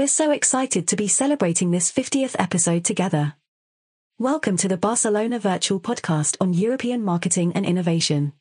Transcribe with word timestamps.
We're 0.00 0.06
so 0.06 0.30
excited 0.30 0.88
to 0.88 0.96
be 0.96 1.08
celebrating 1.08 1.72
this 1.72 1.92
50th 1.92 2.34
episode 2.38 2.86
together. 2.86 3.34
Welcome 4.18 4.56
to 4.56 4.66
the 4.66 4.78
Barcelona 4.78 5.38
Virtual 5.38 5.78
Podcast 5.78 6.38
on 6.40 6.54
European 6.54 7.04
Marketing 7.04 7.52
and 7.54 7.66
Innovation. 7.66 8.32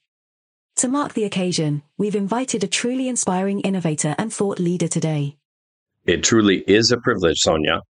To 0.77 0.87
mark 0.87 1.15
the 1.15 1.25
occasion, 1.25 1.81
we've 1.97 2.15
invited 2.15 2.63
a 2.63 2.67
truly 2.67 3.09
inspiring 3.09 3.59
innovator 3.59 4.15
and 4.17 4.31
thought 4.31 4.57
leader 4.57 4.87
today. 4.87 5.35
It 6.05 6.23
truly 6.23 6.63
is 6.65 6.93
a 6.93 6.97
privilege, 6.97 7.39
Sonia. 7.39 7.81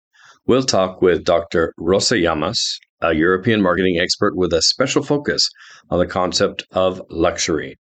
We'll 0.48 0.64
talk 0.64 1.04
with 1.04 1.24
Dr. 1.24 1.76
Rosa 1.78 2.16
Llamas, 2.16 2.80
a 3.02 3.14
European 3.14 3.62
marketing 3.62 4.00
expert 4.00 4.36
with 4.36 4.52
a 4.52 4.64
special 4.64 5.04
focus 5.04 5.48
on 5.92 6.00
the 6.00 6.08
concept 6.08 6.64
of 6.72 7.04
luxury, 7.12 7.78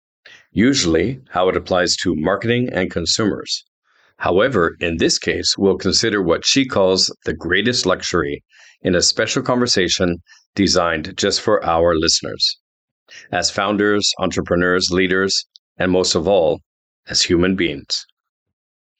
usually 0.52 1.22
how 1.30 1.48
it 1.48 1.56
applies 1.56 1.96
to 2.04 2.14
marketing 2.14 2.68
and 2.74 2.92
consumers. 2.92 3.64
However, 4.18 4.76
in 4.80 4.98
this 4.98 5.20
case, 5.20 5.56
we'll 5.58 5.78
consider 5.78 6.22
what 6.22 6.46
she 6.46 6.66
calls 6.66 7.16
the 7.26 7.34
greatest 7.34 7.86
luxury 7.86 8.44
in 8.82 8.96
a 8.96 9.02
special 9.02 9.44
conversation 9.44 10.18
designed 10.56 11.16
just 11.18 11.42
for 11.42 11.64
our 11.64 11.96
listeners. 11.96 12.60
As 13.32 13.52
founders, 13.52 14.12
entrepreneurs, 14.20 14.90
leaders, 14.92 15.46
and 15.78 15.92
most 15.92 16.16
of 16.16 16.28
all, 16.28 16.62
as 17.08 17.22
human 17.22 17.56
beings. 17.56 18.06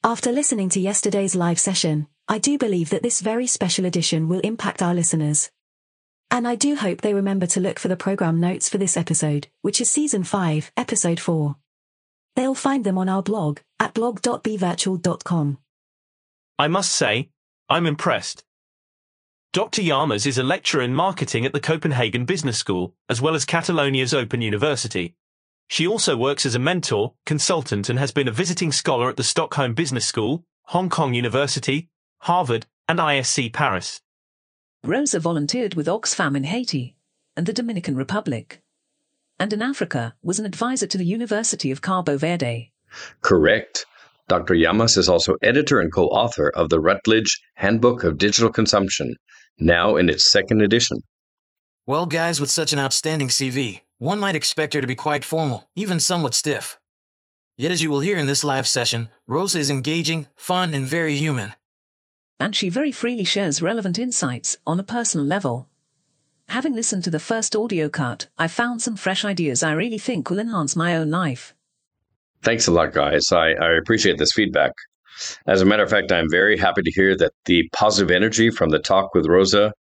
After 0.04 0.32
listening 0.32 0.70
to 0.70 0.80
yesterday's 0.80 1.36
live 1.36 1.60
session, 1.60 2.08
I 2.28 2.38
do 2.38 2.58
believe 2.58 2.92
that 2.92 3.04
this 3.04 3.22
very 3.22 3.48
special 3.48 3.86
edition 3.86 4.28
will 4.28 4.40
impact 4.42 4.82
our 4.82 4.94
listeners. 4.94 5.50
And 6.30 6.48
I 6.48 6.56
do 6.56 6.76
hope 6.76 7.02
they 7.02 7.14
remember 7.14 7.48
to 7.48 7.60
look 7.60 7.80
for 7.80 7.88
the 7.88 7.98
program 7.98 8.40
notes 8.40 8.70
for 8.70 8.78
this 8.78 8.98
episode, 8.98 9.48
which 9.62 9.82
is 9.82 9.90
season 9.90 10.24
5, 10.24 10.72
episode 10.78 11.20
4. 11.20 11.56
They'll 12.38 12.54
find 12.54 12.84
them 12.84 13.00
on 13.00 13.10
our 13.10 13.24
blog 13.24 13.62
at 13.80 13.96
blog.bvirtual.com. 13.96 15.58
I 16.60 16.68
must 16.68 16.92
say, 16.92 17.30
I'm 17.68 17.88
impressed. 17.88 18.44
Dr. 19.54 19.82
Llamas 19.82 20.28
is 20.28 20.38
a 20.38 20.44
lecturer 20.44 20.84
in 20.84 20.94
marketing 20.94 21.48
at 21.48 21.54
the 21.54 21.60
Copenhagen 21.60 22.26
Business 22.26 22.60
School, 22.60 22.94
as 23.10 23.20
well 23.20 23.34
as 23.34 23.44
Catalonia's 23.44 24.14
Open 24.14 24.42
University. 24.42 25.16
She 25.68 25.88
also 25.88 26.16
works 26.16 26.46
as 26.46 26.54
a 26.54 26.60
mentor, 26.60 27.16
consultant 27.26 27.90
and 27.90 27.98
has 27.98 28.12
been 28.12 28.28
a 28.28 28.32
visiting 28.32 28.72
scholar 28.72 29.10
at 29.10 29.18
the 29.18 29.24
Stockholm 29.24 29.74
Business 29.74 30.06
School, 30.06 30.46
Hong 30.66 30.90
Kong 30.90 31.16
University, 31.16 31.90
Harvard, 32.20 32.68
and 32.88 33.00
ISC 33.00 33.52
Paris. 33.52 34.00
Rosa 34.84 35.20
volunteered 35.20 35.74
with 35.74 35.88
Oxfam 35.88 36.38
in 36.38 36.44
Haiti 36.44 36.96
and 37.36 37.48
the 37.48 37.54
Dominican 37.54 37.96
Republic 37.96 38.62
and 39.40 39.54
in 39.54 39.62
Africa 39.62 40.16
was 40.22 40.40
an 40.40 40.46
advisor 40.46 40.88
to 40.88 40.98
the 40.98 41.06
University 41.06 41.72
of 41.72 41.82
Cabo 41.82 42.18
Verde. 42.18 42.72
Correct. 43.22 43.86
Dr. 44.28 44.56
Llamas 44.56 44.98
is 44.98 45.08
also 45.08 45.36
editor 45.42 45.80
and 45.80 45.92
co 45.92 46.08
author 46.08 46.50
of 46.50 46.70
the 46.70 46.80
Routledge 46.80 47.40
Handbook 47.56 48.04
of 48.04 48.18
Digital 48.18 48.52
Consumption, 48.52 49.16
now 49.58 49.96
in 49.96 50.10
its 50.10 50.26
second 50.26 50.62
edition. 50.62 51.02
Well, 51.86 52.06
guys, 52.06 52.42
with 52.42 52.50
such 52.50 52.74
an 52.74 52.80
outstanding 52.80 53.30
CV, 53.30 53.82
one 53.98 54.20
might 54.20 54.36
expect 54.36 54.74
her 54.74 54.82
to 54.82 54.88
be 54.88 54.96
quite 54.96 55.24
formal, 55.24 55.70
even 55.76 56.00
somewhat 56.00 56.34
stiff. 56.34 56.78
Yet, 57.58 57.72
as 57.72 57.82
you 57.82 57.90
will 57.90 58.02
hear 58.02 58.18
in 58.18 58.28
this 58.28 58.44
live 58.44 58.68
session, 58.68 59.10
Rosa 59.26 59.60
is 59.60 59.70
engaging, 59.70 60.28
fun, 60.36 60.74
and 60.74 60.86
very 60.86 61.16
human. 61.16 61.54
And 62.40 62.56
she 62.56 62.70
very 62.70 62.92
freely 62.92 63.24
shares 63.24 63.62
relevant 63.62 63.98
insights 63.98 64.58
on 64.68 64.80
a 64.80 64.84
personal 64.84 65.26
level. 65.26 65.70
Having 66.50 66.76
listened 66.76 67.04
to 67.04 67.10
the 67.10 67.20
first 67.20 67.56
audio 67.56 67.90
cut, 67.90 68.28
I 68.38 68.48
found 68.48 68.82
some 68.82 68.96
fresh 68.96 69.26
ideas 69.26 69.64
I 69.64 69.74
really 69.74 69.98
think 69.98 70.30
will 70.30 70.40
enhance 70.40 70.76
my 70.76 70.96
own 70.96 71.10
life. 71.10 71.54
Thanks 72.42 72.68
a 72.68 72.72
lot, 72.72 72.94
guys. 72.94 73.32
I, 73.32 73.50
I 73.52 73.78
appreciate 73.78 74.18
this 74.18 74.32
feedback. 74.32 74.72
As 75.46 75.62
a 75.62 75.66
matter 75.66 75.84
of 75.84 75.90
fact, 75.90 76.12
I'm 76.12 76.30
very 76.30 76.58
happy 76.58 76.84
to 76.84 76.92
hear 76.92 77.18
that 77.18 77.34
the 77.46 77.68
positive 77.74 78.12
energy 78.12 78.50
from 78.50 78.70
the 78.70 78.80
talk 78.80 79.14
with 79.14 79.26
Rosa 79.26 79.74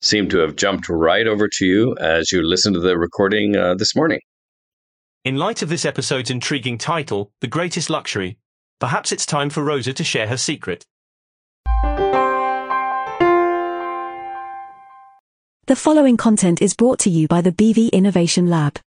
seemed 0.00 0.30
to 0.30 0.38
have 0.38 0.56
jumped 0.56 0.88
right 0.88 1.26
over 1.26 1.48
to 1.48 1.66
you 1.66 1.96
as 1.98 2.30
you 2.30 2.42
listened 2.42 2.74
to 2.74 2.80
the 2.80 2.98
recording 2.98 3.56
uh, 3.56 3.74
this 3.74 3.96
morning. 3.96 4.20
In 5.24 5.36
light 5.36 5.62
of 5.62 5.68
this 5.68 5.84
episode's 5.84 6.30
intriguing 6.30 6.78
title, 6.78 7.32
The 7.40 7.46
Greatest 7.46 7.90
Luxury, 7.90 8.38
perhaps 8.78 9.12
it's 9.12 9.26
time 9.26 9.50
for 9.50 9.64
Rosa 9.64 9.92
to 9.92 10.04
share 10.04 10.28
her 10.28 10.36
secret. 10.36 10.84
The 15.66 15.76
following 15.76 16.16
content 16.16 16.60
is 16.60 16.74
brought 16.74 16.98
to 17.00 17.08
you 17.08 17.28
by 17.28 17.40
the 17.40 17.52
BV 17.52 17.92
Innovation 17.92 18.50
Lab. 18.50 18.80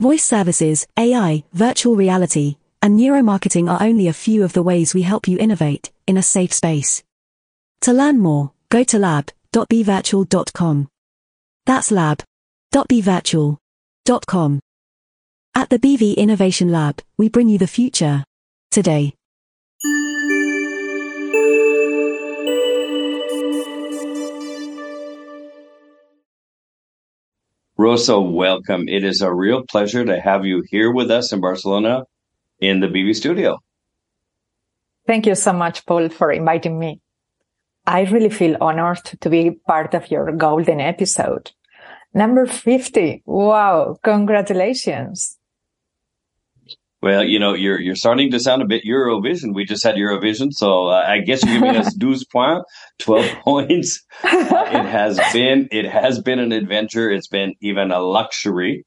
Voice 0.00 0.24
services, 0.24 0.84
AI, 0.98 1.44
virtual 1.52 1.94
reality, 1.94 2.56
and 2.82 2.98
neuromarketing 2.98 3.70
are 3.70 3.80
only 3.80 4.08
a 4.08 4.12
few 4.12 4.42
of 4.42 4.52
the 4.52 4.64
ways 4.64 4.94
we 4.94 5.02
help 5.02 5.28
you 5.28 5.38
innovate 5.38 5.92
in 6.08 6.16
a 6.16 6.24
safe 6.24 6.52
space. 6.52 7.04
To 7.82 7.92
learn 7.92 8.18
more, 8.18 8.50
go 8.68 8.82
to 8.82 8.98
lab.bvirtual.com. 8.98 10.88
That's 11.66 11.92
lab.bvirtual.com. 11.92 14.60
At 15.54 15.70
the 15.70 15.78
BV 15.78 16.16
Innovation 16.16 16.72
Lab, 16.72 17.00
we 17.16 17.28
bring 17.28 17.48
you 17.48 17.58
the 17.58 17.68
future 17.68 18.24
today. 18.72 19.14
Rosa, 27.86 28.20
welcome. 28.20 28.88
It 28.88 29.04
is 29.04 29.20
a 29.22 29.32
real 29.32 29.62
pleasure 29.62 30.04
to 30.04 30.20
have 30.20 30.44
you 30.44 30.64
here 30.68 30.90
with 30.90 31.08
us 31.08 31.32
in 31.32 31.40
Barcelona 31.40 32.02
in 32.58 32.80
the 32.80 32.88
BV 32.88 33.14
studio. 33.14 33.60
Thank 35.06 35.24
you 35.24 35.36
so 35.36 35.52
much, 35.52 35.86
Paul, 35.86 36.08
for 36.08 36.32
inviting 36.32 36.80
me. 36.80 37.00
I 37.86 38.00
really 38.06 38.30
feel 38.30 38.56
honored 38.60 39.04
to 39.20 39.30
be 39.30 39.52
part 39.68 39.94
of 39.94 40.10
your 40.10 40.32
golden 40.32 40.80
episode. 40.80 41.52
Number 42.12 42.46
50. 42.46 43.22
Wow. 43.24 43.98
Congratulations. 44.02 45.35
Well, 47.06 47.22
you 47.22 47.38
know, 47.38 47.54
you're 47.54 47.80
you're 47.80 47.94
starting 47.94 48.32
to 48.32 48.40
sound 48.40 48.62
a 48.62 48.66
bit 48.66 48.82
Eurovision. 48.84 49.54
We 49.54 49.64
just 49.64 49.84
had 49.84 49.94
Eurovision, 49.94 50.48
so 50.50 50.88
uh, 50.88 51.04
I 51.06 51.20
guess 51.20 51.44
you're 51.44 51.60
giving 51.60 51.76
us 51.76 51.94
12 52.00 52.22
points, 52.32 52.64
12 52.98 53.42
points. 53.44 54.04
Uh, 54.24 54.64
it 54.72 54.86
has 54.86 55.20
been 55.32 55.68
it 55.70 55.84
has 55.84 56.20
been 56.20 56.40
an 56.40 56.50
adventure. 56.50 57.08
It's 57.08 57.28
been 57.28 57.54
even 57.60 57.92
a 57.92 58.00
luxury. 58.00 58.84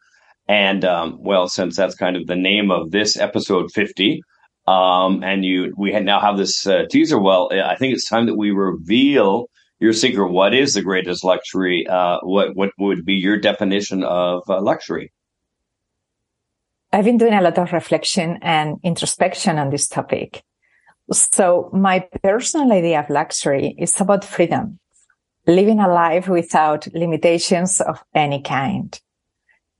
And 0.49 0.83
um, 0.83 1.19
well, 1.21 1.47
since 1.47 1.77
that's 1.77 1.95
kind 1.95 2.17
of 2.17 2.27
the 2.27 2.35
name 2.35 2.71
of 2.71 2.91
this 2.91 3.15
episode 3.15 3.71
50, 3.73 4.21
um, 4.67 5.23
and 5.23 5.45
you 5.45 5.73
we 5.77 5.97
now 6.01 6.19
have 6.19 6.35
this 6.35 6.67
uh, 6.67 6.87
teaser. 6.91 7.21
Well, 7.21 7.49
I 7.53 7.77
think 7.77 7.93
it's 7.93 8.09
time 8.09 8.25
that 8.25 8.35
we 8.35 8.51
reveal 8.51 9.45
your 9.79 9.93
secret. 9.93 10.29
What 10.29 10.53
is 10.53 10.73
the 10.73 10.81
greatest 10.81 11.23
luxury? 11.23 11.87
Uh, 11.87 12.17
what 12.23 12.49
what 12.53 12.71
would 12.79 13.05
be 13.05 13.13
your 13.13 13.37
definition 13.37 14.03
of 14.03 14.41
uh, 14.49 14.61
luxury? 14.61 15.13
I've 16.91 17.05
been 17.05 17.17
doing 17.17 17.33
a 17.33 17.41
lot 17.41 17.57
of 17.59 17.71
reflection 17.71 18.39
and 18.41 18.79
introspection 18.83 19.59
on 19.59 19.69
this 19.69 19.87
topic. 19.87 20.43
So 21.11 21.69
my 21.71 21.99
personal 22.23 22.71
idea 22.71 22.99
of 23.01 23.09
luxury 23.09 23.75
is 23.77 23.99
about 24.01 24.25
freedom, 24.25 24.79
living 25.45 25.79
a 25.79 25.87
life 25.87 26.27
without 26.27 26.87
limitations 26.93 27.79
of 27.79 28.03
any 28.15 28.41
kind. 28.41 28.99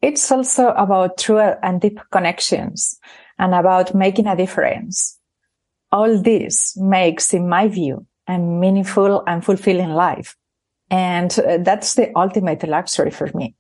It's 0.02 0.31
also 0.31 0.70
about 0.70 1.18
true 1.18 1.40
and 1.40 1.81
deep 1.81 2.00
connections 2.12 3.00
and 3.40 3.56
about 3.56 3.96
making 3.96 4.28
a 4.28 4.36
difference. 4.36 5.18
All 5.91 6.22
this 6.22 6.78
makes, 6.78 7.34
in 7.34 7.50
my 7.50 7.68
view, 7.68 8.06
a 8.28 8.38
meaningful 8.38 9.24
and 9.26 9.44
fulfilling 9.44 9.90
life. 9.90 10.36
And 10.91 11.38
uh, 11.40 11.58
that's 11.58 11.96
the 11.96 12.12
ultimate 12.16 12.68
luxury 12.68 13.12
for 13.12 13.30
me. 13.34 13.56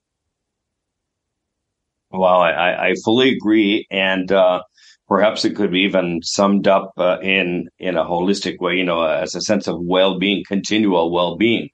Well, 2.11 2.41
I, 2.41 2.89
I 2.89 2.93
fully 3.05 3.29
agree, 3.29 3.85
and 3.91 4.31
uh, 4.31 4.63
perhaps 5.07 5.45
it 5.45 5.55
could 5.55 5.71
be 5.71 5.81
even 5.81 6.21
summed 6.23 6.67
up 6.67 6.93
uh, 6.97 7.19
in 7.21 7.69
in 7.77 7.97
a 7.97 8.03
holistic 8.03 8.59
way, 8.59 8.75
you 8.75 8.83
know, 8.83 9.03
as 9.03 9.35
a 9.35 9.41
sense 9.41 9.67
of 9.67 9.79
well-being, 9.79 10.43
continual 10.47 11.11
well-being. 11.11 11.69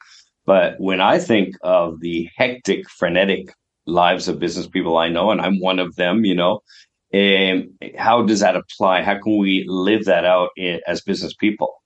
But 0.46 0.76
when 0.80 1.02
I 1.02 1.20
think 1.20 1.56
of 1.64 2.02
the 2.02 2.30
hectic, 2.36 2.90
frenetic 2.90 3.54
lives 3.86 4.28
of 4.28 4.40
business 4.40 4.68
people 4.68 4.98
I 4.98 5.10
know, 5.10 5.32
and 5.32 5.40
I'm 5.40 5.60
one 5.60 5.80
of 5.80 5.96
them, 5.96 6.26
you 6.26 6.36
know, 6.36 6.62
um, 7.14 7.74
how 7.98 8.24
does 8.24 8.42
that 8.42 8.56
apply? 8.56 9.04
How 9.04 9.20
can 9.20 9.38
we 9.38 9.64
live 9.68 10.06
that 10.06 10.26
out 10.26 10.50
in, 10.58 10.82
as 10.86 11.02
business 11.02 11.34
people? 11.34 11.82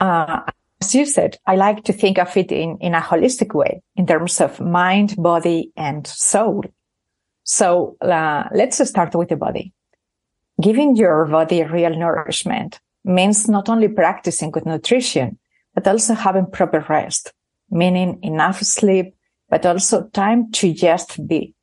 Uh, 0.00 0.40
as 0.80 0.94
you 0.94 1.04
said, 1.04 1.38
I 1.46 1.56
like 1.56 1.84
to 1.84 1.92
think 1.92 2.18
of 2.18 2.36
it 2.36 2.50
in, 2.50 2.78
in 2.80 2.94
a 2.94 3.00
holistic 3.00 3.54
way 3.54 3.82
in 3.96 4.06
terms 4.06 4.40
of 4.40 4.60
mind, 4.60 5.14
body, 5.16 5.72
and 5.76 6.06
soul. 6.06 6.64
So 7.52 7.96
uh, 8.00 8.44
let's 8.54 8.78
start 8.88 9.12
with 9.16 9.30
the 9.30 9.36
body. 9.36 9.72
Giving 10.62 10.94
your 10.94 11.26
body 11.26 11.64
real 11.64 11.98
nourishment 11.98 12.78
means 13.04 13.48
not 13.48 13.68
only 13.68 13.88
practicing 13.88 14.52
good 14.52 14.66
nutrition, 14.66 15.36
but 15.74 15.88
also 15.88 16.14
having 16.14 16.46
proper 16.46 16.86
rest, 16.88 17.32
meaning 17.68 18.20
enough 18.22 18.60
sleep, 18.60 19.16
but 19.48 19.66
also 19.66 20.06
time 20.10 20.52
to 20.52 20.72
just 20.72 21.26
be. 21.26 21.56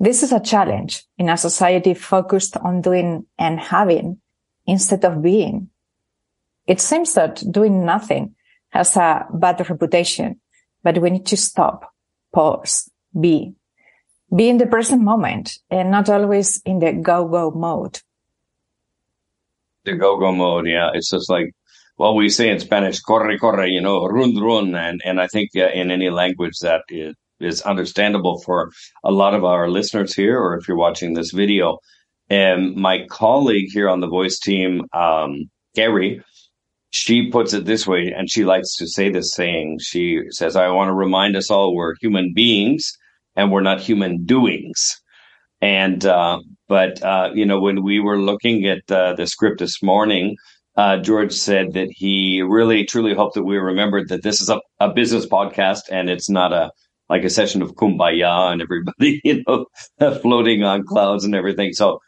This 0.00 0.24
is 0.24 0.32
a 0.32 0.40
challenge 0.40 1.04
in 1.18 1.28
a 1.28 1.36
society 1.36 1.94
focused 1.94 2.56
on 2.56 2.80
doing 2.80 3.26
and 3.38 3.60
having 3.60 4.20
instead 4.66 5.04
of 5.04 5.22
being. 5.22 5.68
It 6.66 6.80
seems 6.80 7.14
that 7.14 7.44
doing 7.48 7.84
nothing 7.84 8.34
has 8.70 8.96
a 8.96 9.24
bad 9.32 9.60
reputation, 9.70 10.40
but 10.82 10.98
we 10.98 11.10
need 11.10 11.26
to 11.26 11.36
stop, 11.36 11.94
pause, 12.32 12.90
be, 13.18 13.54
be 14.34 14.48
in 14.48 14.58
the 14.58 14.66
present 14.66 15.02
moment 15.02 15.58
and 15.70 15.90
not 15.90 16.08
always 16.08 16.60
in 16.64 16.78
the 16.78 16.92
go 16.92 17.26
go 17.26 17.50
mode. 17.50 18.00
The 19.84 19.94
go 19.94 20.18
go 20.18 20.32
mode, 20.32 20.66
yeah. 20.66 20.90
It's 20.94 21.10
just 21.10 21.30
like, 21.30 21.52
well, 21.96 22.14
we 22.14 22.28
say 22.28 22.50
in 22.50 22.60
Spanish, 22.60 23.00
corre, 23.00 23.38
corre, 23.38 23.66
you 23.66 23.80
know, 23.80 24.06
run, 24.06 24.36
run. 24.36 24.74
And, 24.74 25.00
and 25.04 25.20
I 25.20 25.26
think 25.26 25.50
uh, 25.56 25.68
in 25.68 25.90
any 25.90 26.10
language 26.10 26.58
that 26.60 26.82
is, 26.88 27.14
is 27.40 27.62
understandable 27.62 28.40
for 28.42 28.70
a 29.02 29.10
lot 29.10 29.34
of 29.34 29.44
our 29.44 29.68
listeners 29.68 30.14
here, 30.14 30.38
or 30.38 30.56
if 30.56 30.68
you're 30.68 30.76
watching 30.76 31.14
this 31.14 31.32
video. 31.32 31.78
And 32.28 32.76
my 32.76 33.06
colleague 33.08 33.70
here 33.72 33.88
on 33.88 34.00
the 34.00 34.06
voice 34.06 34.38
team, 34.38 34.82
um, 34.92 35.50
Gary, 35.74 36.22
she 36.90 37.30
puts 37.30 37.54
it 37.54 37.64
this 37.64 37.86
way, 37.86 38.12
and 38.16 38.30
she 38.30 38.44
likes 38.44 38.76
to 38.76 38.86
say 38.86 39.10
this 39.10 39.32
saying. 39.32 39.78
She 39.80 40.20
says, 40.30 40.56
I 40.56 40.68
want 40.68 40.88
to 40.88 40.94
remind 40.94 41.36
us 41.36 41.50
all 41.50 41.74
we're 41.74 41.94
human 42.00 42.32
beings 42.34 42.96
and 43.36 43.50
we're 43.50 43.62
not 43.62 43.80
human 43.80 44.24
doings. 44.24 45.00
And, 45.60 46.04
uh, 46.04 46.40
but, 46.68 47.02
uh, 47.02 47.30
you 47.34 47.44
know, 47.44 47.60
when 47.60 47.82
we 47.82 48.00
were 48.00 48.18
looking 48.18 48.66
at 48.66 48.90
uh, 48.90 49.14
the 49.14 49.26
script 49.26 49.58
this 49.58 49.82
morning, 49.82 50.36
uh, 50.76 50.96
George 50.98 51.32
said 51.32 51.74
that 51.74 51.88
he 51.90 52.42
really 52.42 52.84
truly 52.84 53.14
hoped 53.14 53.34
that 53.34 53.44
we 53.44 53.56
remembered 53.58 54.08
that 54.08 54.22
this 54.22 54.40
is 54.40 54.48
a, 54.48 54.60
a 54.78 54.92
business 54.92 55.26
podcast 55.26 55.82
and 55.90 56.08
it's 56.08 56.30
not 56.30 56.52
a 56.52 56.70
like 57.10 57.24
a 57.24 57.30
session 57.30 57.60
of 57.60 57.74
kumbaya 57.74 58.52
and 58.52 58.62
everybody, 58.62 59.20
you 59.24 59.42
know, 59.46 59.66
floating 60.22 60.62
on 60.62 60.86
clouds 60.86 61.24
and 61.24 61.34
everything. 61.34 61.72
So, 61.72 61.98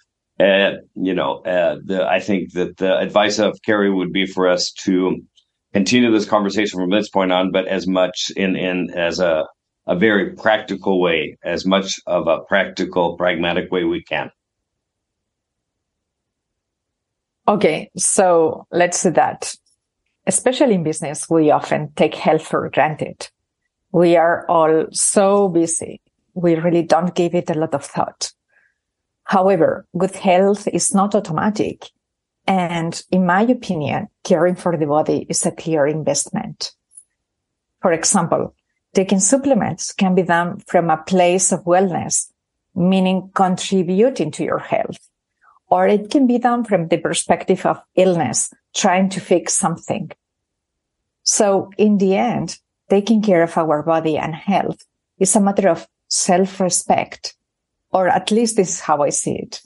uh, 0.41 0.75
you 0.95 1.13
know, 1.13 1.39
uh, 1.39 1.77
the, 1.85 2.07
I 2.09 2.21
think 2.21 2.53
that 2.53 2.77
the 2.77 2.97
advice 2.99 3.39
of 3.41 3.59
Kerry 3.67 3.93
would 3.93 4.13
be 4.13 4.27
for 4.27 4.49
us 4.49 4.73
to 4.85 5.21
continue 5.75 6.13
this 6.13 6.25
conversation 6.25 6.79
from 6.79 6.91
this 6.91 7.11
point 7.11 7.33
on, 7.33 7.51
but 7.51 7.67
as 7.67 7.87
much 7.87 8.31
in, 8.37 8.55
in 8.55 8.91
as 8.95 9.19
a, 9.19 9.45
a 9.87 9.97
very 9.97 10.31
practical 10.31 11.01
way, 11.01 11.37
as 11.43 11.67
much 11.67 12.01
of 12.07 12.27
a 12.29 12.41
practical, 12.41 13.17
pragmatic 13.17 13.71
way 13.73 13.85
we 13.85 14.03
can. 14.03 14.31
Okay, 17.49 17.91
so 17.97 18.67
let's 18.71 19.03
do 19.03 19.11
that. 19.11 19.55
Especially 20.27 20.75
in 20.75 20.85
business, 20.85 21.29
we 21.29 21.51
often 21.51 21.93
take 21.97 22.15
health 22.15 22.47
for 22.47 22.71
granted. 22.71 23.29
We 23.91 24.17
are 24.17 24.47
all 24.49 24.87
so 24.93 25.49
busy. 25.49 26.01
We 26.35 26.55
really 26.55 26.85
don't 26.85 27.15
give 27.15 27.35
it 27.35 27.51
a 27.51 27.55
lot 27.55 27.75
of 27.75 27.85
thought. 27.85 28.33
However, 29.25 29.87
good 29.99 30.15
health 30.15 30.69
is 30.69 30.95
not 30.95 31.15
automatic. 31.15 31.91
And 32.47 33.01
in 33.11 33.27
my 33.27 33.43
opinion, 33.43 34.09
caring 34.25 34.55
for 34.55 34.77
the 34.77 34.87
body 34.87 35.27
is 35.29 35.45
a 35.45 35.53
clear 35.53 35.87
investment. 35.87 36.73
For 37.81 37.93
example, 37.93 38.55
taking 38.95 39.21
supplements 39.21 39.93
can 39.93 40.15
be 40.15 40.23
done 40.23 40.61
from 40.67 40.91
a 40.91 41.03
place 41.03 41.53
of 41.53 41.65
wellness, 41.65 42.31
meaning 42.75 43.31
contributing 43.35 44.31
to 44.33 44.45
your 44.45 44.59
health 44.59 44.99
or 45.73 45.89
it 45.89 46.11
can 46.11 46.27
be 46.27 46.39
done 46.39 46.65
from 46.65 46.89
the 46.89 46.99
perspective 46.99 47.65
of 47.65 47.81
illness, 47.97 48.53
trying 48.75 49.09
to 49.09 49.21
fix 49.21 49.55
something. 49.55 50.11
So 51.23 51.71
in 51.79 51.97
the 51.97 52.15
end, 52.15 52.59
taking 52.91 53.23
care 53.23 53.43
of 53.43 53.57
our 53.57 53.83
body 53.83 54.19
and 54.19 54.35
health 54.35 54.85
is 55.19 55.35
a 55.35 55.41
matter 55.41 55.71
of 55.71 55.89
self-respect, 56.09 57.35
or 57.91 58.07
at 58.07 58.31
least 58.31 58.57
this 58.57 58.69
is 58.69 58.81
how 58.81 59.03
I 59.03 59.09
see 59.09 59.37
it. 59.37 59.63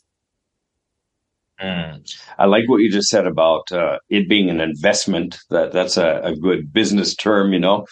Mm. 1.60 2.08
I 2.38 2.44
like 2.44 2.68
what 2.68 2.82
you 2.82 2.92
just 2.92 3.08
said 3.08 3.26
about 3.26 3.72
uh, 3.72 3.98
it 4.08 4.28
being 4.28 4.48
an 4.48 4.60
investment. 4.60 5.38
That 5.50 5.72
that's 5.72 5.96
a, 5.96 6.20
a, 6.22 6.36
good 6.36 6.72
business 6.72 7.16
term, 7.16 7.52
you 7.52 7.58
know. 7.58 7.86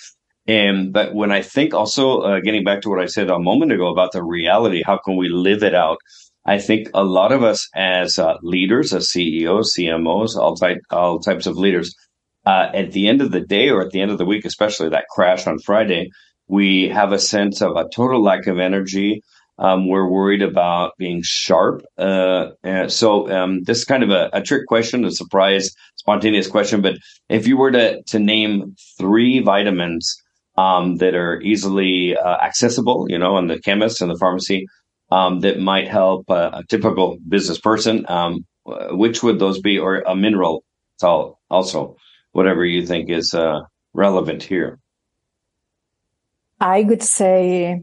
And 0.46 0.92
but 0.92 1.14
when 1.14 1.32
I 1.32 1.42
think 1.42 1.72
also 1.72 2.20
uh, 2.20 2.40
getting 2.40 2.64
back 2.64 2.82
to 2.82 2.90
what 2.90 3.00
I 3.00 3.06
said 3.06 3.30
a 3.30 3.38
moment 3.38 3.72
ago 3.72 3.88
about 3.88 4.12
the 4.12 4.22
reality, 4.22 4.82
how 4.84 4.98
can 4.98 5.16
we 5.16 5.28
live 5.28 5.62
it 5.62 5.74
out? 5.74 5.98
I 6.46 6.58
think 6.58 6.88
a 6.92 7.04
lot 7.04 7.32
of 7.32 7.42
us 7.42 7.68
as 7.74 8.18
uh, 8.18 8.36
leaders, 8.42 8.92
as 8.92 9.08
CEOs, 9.08 9.74
CMOs, 9.74 10.36
all 10.36 10.54
type, 10.54 10.78
all 10.90 11.18
types 11.18 11.46
of 11.46 11.56
leaders, 11.56 11.94
uh, 12.44 12.68
at 12.74 12.92
the 12.92 13.08
end 13.08 13.22
of 13.22 13.30
the 13.32 13.40
day 13.40 13.70
or 13.70 13.80
at 13.80 13.90
the 13.90 14.02
end 14.02 14.10
of 14.10 14.18
the 14.18 14.26
week, 14.26 14.44
especially 14.44 14.90
that 14.90 15.06
crash 15.10 15.46
on 15.46 15.58
Friday, 15.58 16.10
we 16.46 16.88
have 16.88 17.12
a 17.12 17.18
sense 17.18 17.62
of 17.62 17.76
a 17.76 17.88
total 17.88 18.22
lack 18.22 18.46
of 18.46 18.58
energy. 18.58 19.22
Um, 19.58 19.88
we're 19.88 20.08
worried 20.08 20.42
about 20.42 20.92
being 20.98 21.22
sharp. 21.22 21.82
Uh, 21.96 22.48
so 22.88 23.30
um, 23.30 23.62
this 23.62 23.78
is 23.78 23.84
kind 23.84 24.02
of 24.02 24.10
a, 24.10 24.28
a, 24.32 24.42
trick 24.42 24.66
question, 24.66 25.04
a 25.04 25.12
surprise, 25.12 25.70
spontaneous 25.96 26.48
question. 26.48 26.82
But 26.82 26.96
if 27.30 27.46
you 27.46 27.56
were 27.56 27.70
to 27.70 28.02
to 28.02 28.18
name 28.18 28.74
three 28.98 29.38
vitamins 29.40 30.20
um, 30.56 30.96
that 30.96 31.14
are 31.14 31.40
easily 31.40 32.16
uh, 32.16 32.36
accessible, 32.42 33.06
you 33.08 33.18
know, 33.18 33.38
in 33.38 33.48
the 33.48 33.60
chemist 33.60 34.00
and 34.00 34.10
the 34.10 34.18
pharmacy, 34.18 34.66
um, 35.10 35.40
that 35.40 35.60
might 35.60 35.88
help 35.88 36.28
a, 36.28 36.60
a 36.60 36.62
typical 36.68 37.18
business 37.28 37.58
person, 37.58 38.04
um, 38.08 38.44
which 38.90 39.22
would 39.22 39.38
those 39.38 39.60
be, 39.60 39.78
or 39.78 40.00
a 40.00 40.14
mineral? 40.14 40.64
So 40.96 41.38
also, 41.50 41.96
whatever 42.32 42.64
you 42.64 42.86
think 42.86 43.10
is 43.10 43.34
uh, 43.34 43.60
relevant 43.92 44.42
here. 44.42 44.78
I 46.60 46.82
would 46.82 47.02
say 47.02 47.82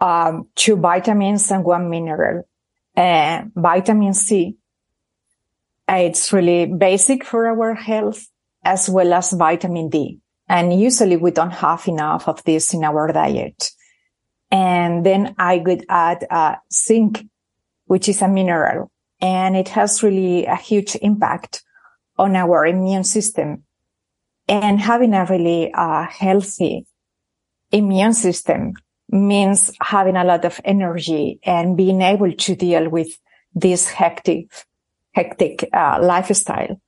um, 0.00 0.48
two 0.54 0.76
vitamins 0.76 1.50
and 1.50 1.64
one 1.64 1.88
mineral. 1.90 2.46
Uh, 2.96 3.42
vitamin 3.54 4.14
C, 4.14 4.56
it's 5.88 6.32
really 6.32 6.66
basic 6.66 7.24
for 7.24 7.46
our 7.46 7.74
health, 7.74 8.26
as 8.64 8.88
well 8.88 9.12
as 9.12 9.32
vitamin 9.32 9.88
D. 9.88 10.18
And 10.48 10.78
usually 10.78 11.16
we 11.16 11.30
don't 11.30 11.52
have 11.52 11.88
enough 11.88 12.28
of 12.28 12.42
this 12.44 12.72
in 12.72 12.84
our 12.84 13.12
diet. 13.12 13.70
And 14.50 15.04
then 15.04 15.34
I 15.38 15.58
would 15.58 15.84
add 15.88 16.26
uh, 16.30 16.56
zinc, 16.72 17.26
which 17.86 18.08
is 18.08 18.22
a 18.22 18.28
mineral, 18.28 18.90
and 19.20 19.56
it 19.56 19.68
has 19.70 20.02
really 20.02 20.46
a 20.46 20.56
huge 20.56 20.96
impact 21.02 21.62
on 22.16 22.36
our 22.36 22.64
immune 22.66 23.04
system. 23.04 23.64
And 24.48 24.80
having 24.80 25.14
a 25.14 25.24
really 25.24 25.72
uh, 25.74 26.06
healthy 26.06 26.86
immune 27.72 28.14
system 28.14 28.74
means 29.08 29.72
having 29.80 30.16
a 30.16 30.24
lot 30.24 30.44
of 30.44 30.60
energy 30.64 31.40
and 31.42 31.76
being 31.76 32.00
able 32.02 32.32
to 32.32 32.54
deal 32.54 32.88
with 32.88 33.08
this 33.54 33.88
hectic, 33.88 34.50
hectic 35.12 35.68
uh, 35.72 35.98
lifestyle. 36.00 36.80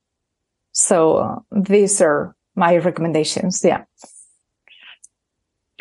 So 0.71 1.45
these 1.51 1.99
are 2.01 2.35
my 2.59 2.77
recommendations. 2.77 3.63
Yeah. 3.63 3.85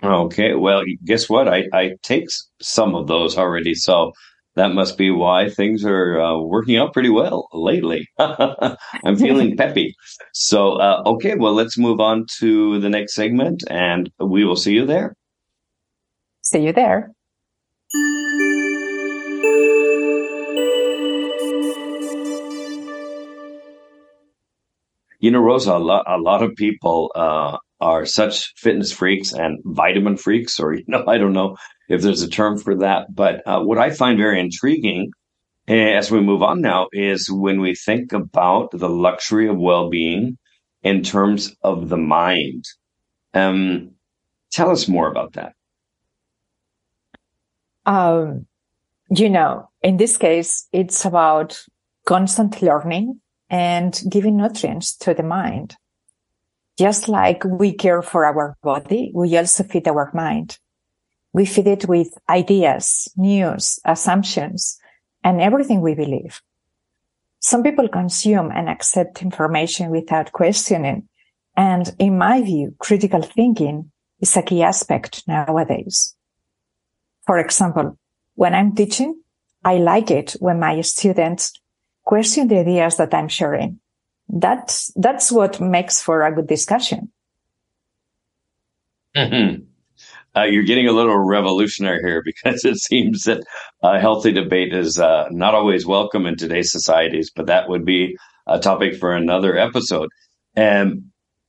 Okay, 0.03 0.55
well, 0.55 0.85
guess 1.05 1.29
what? 1.29 1.49
I, 1.49 1.65
I 1.73 1.97
take 2.03 2.27
some 2.63 2.95
of 2.95 3.09
those 3.09 3.37
already, 3.37 3.75
so 3.75 4.13
that 4.55 4.73
must 4.73 4.97
be 4.97 5.11
why 5.11 5.49
things 5.49 5.85
are 5.85 6.21
uh, 6.21 6.39
working 6.39 6.77
out 6.77 6.93
pretty 6.93 7.11
well 7.11 7.49
lately. 7.53 8.09
I'm 8.19 9.17
feeling 9.17 9.57
peppy. 9.63 9.97
So, 10.33 10.75
uh, 10.75 11.03
okay, 11.05 11.35
well, 11.35 11.53
let's 11.53 11.77
move 11.77 11.99
on 12.01 12.27
to 12.39 12.79
the 12.79 12.89
next 12.89 13.15
segment, 13.15 13.65
and 13.69 14.09
we 14.21 14.45
will 14.45 14.57
see 14.57 14.73
you 14.73 14.87
there. 14.87 15.17
See 16.43 16.61
you 16.61 16.73
there. 16.73 17.11
You 25.19 25.31
know, 25.31 25.41
Rosa, 25.41 25.73
a 25.73 25.79
lot, 25.79 26.05
a 26.07 26.19
lot 26.19 26.43
of 26.43 26.55
people 26.55 27.11
uh, 27.15 27.59
are 27.81 28.07
such 28.07 28.55
fitness 28.57 28.93
freaks 28.93 29.33
and 29.33 29.59
vitamin 29.65 30.17
freaks, 30.17 30.61
or, 30.61 30.75
you 30.75 30.85
know, 30.87 31.05
I 31.07 31.19
don't 31.19 31.33
know 31.33 31.57
if 31.89 32.03
there's 32.03 32.23
a 32.23 32.29
term 32.29 32.59
for 32.59 32.77
that. 32.77 33.15
But 33.15 33.43
uh, 33.47 33.61
what 33.63 33.79
I 33.79 33.91
find 33.91 34.19
very 34.19 34.41
intriguing 34.41 35.11
eh, 35.67 35.93
as 35.93 36.11
we 36.11 36.21
move 36.21 36.43
on 36.43 36.61
now 36.61 36.89
is 36.93 37.31
when 37.31 37.61
we 37.61 37.75
think 37.75 38.13
about 38.13 38.71
the 38.73 38.89
luxury 38.89 39.49
of 39.49 39.59
well 39.59 39.91
being 39.91 40.39
in 40.83 41.03
terms 41.03 41.55
of 41.63 41.89
the 41.89 41.97
mind. 41.97 42.65
Um, 43.35 43.93
tell 44.51 44.71
us 44.71 44.89
more 44.89 45.11
about 45.11 45.35
that. 45.35 45.53
Um, 47.85 48.47
you 49.11 49.31
know, 49.31 49.71
in 49.83 49.97
this 49.97 50.17
case, 50.17 50.69
it's 50.73 51.05
about 51.05 51.63
constant 52.05 52.63
learning 52.63 53.21
and 53.51 54.01
giving 54.09 54.37
nutrients 54.37 54.97
to 54.97 55.15
the 55.15 55.23
mind. 55.23 55.77
Just 56.79 57.09
like 57.09 57.43
we 57.45 57.73
care 57.73 58.03
for 58.03 58.25
our 58.25 58.57
body, 58.63 59.11
we 59.15 59.37
also 59.37 59.65
feed 59.65 59.89
our 59.89 60.11
mind. 60.15 60.59
We 61.33 61.45
feed 61.45 61.67
it 61.67 61.89
with 61.89 62.17
ideas, 62.29 63.09
news, 63.17 63.79
assumptions, 63.85 64.79
and 65.25 65.41
everything 65.41 65.81
we 65.81 65.95
believe. 65.95 66.41
Some 67.41 67.63
people 67.63 67.89
consume 67.89 68.51
and 68.51 68.69
accept 68.69 69.23
information 69.23 69.91
without 69.91 70.33
questioning. 70.33 71.09
And 71.57 71.95
in 71.99 72.19
my 72.19 72.43
view, 72.43 72.75
critical 72.79 73.23
thinking 73.23 73.91
is 74.21 74.37
a 74.37 74.43
key 74.43 74.63
aspect 74.63 75.27
nowadays. 75.27 76.15
For 77.27 77.39
example, 77.39 77.99
when 78.35 78.55
I'm 78.55 78.75
teaching, 78.75 79.21
I 79.65 79.79
like 79.79 80.11
it 80.11 80.33
when 80.39 80.61
my 80.61 80.81
students 80.81 81.53
question 82.09 82.49
the 82.49 82.59
ideas 82.59 82.97
that 82.97 83.13
I'm 83.13 83.29
sharing 83.29 83.79
that's, 84.29 84.93
that's 84.97 85.33
what 85.33 85.61
makes 85.61 86.03
for 86.03 86.23
a 86.23 86.35
good 86.35 86.47
discussion. 86.47 87.11
Mm-hmm. 89.17 89.63
Uh, 90.37 90.45
you're 90.45 90.65
getting 90.65 90.87
a 90.87 90.93
little 90.93 91.19
revolutionary 91.19 92.01
here 92.01 92.23
because 92.31 92.65
it 92.65 92.77
seems 92.77 93.25
that 93.25 93.43
a 93.83 93.99
healthy 93.99 94.33
debate 94.33 94.75
is 94.75 94.99
uh, 94.99 95.27
not 95.31 95.55
always 95.55 95.87
welcome 95.87 96.27
in 96.27 96.37
today's 96.37 96.71
societies, 96.71 97.31
but 97.35 97.47
that 97.47 97.69
would 97.69 97.85
be 97.85 98.17
a 98.47 98.59
topic 98.59 98.97
for 98.97 99.15
another 99.15 99.57
episode. 99.57 100.09
And 100.55 101.05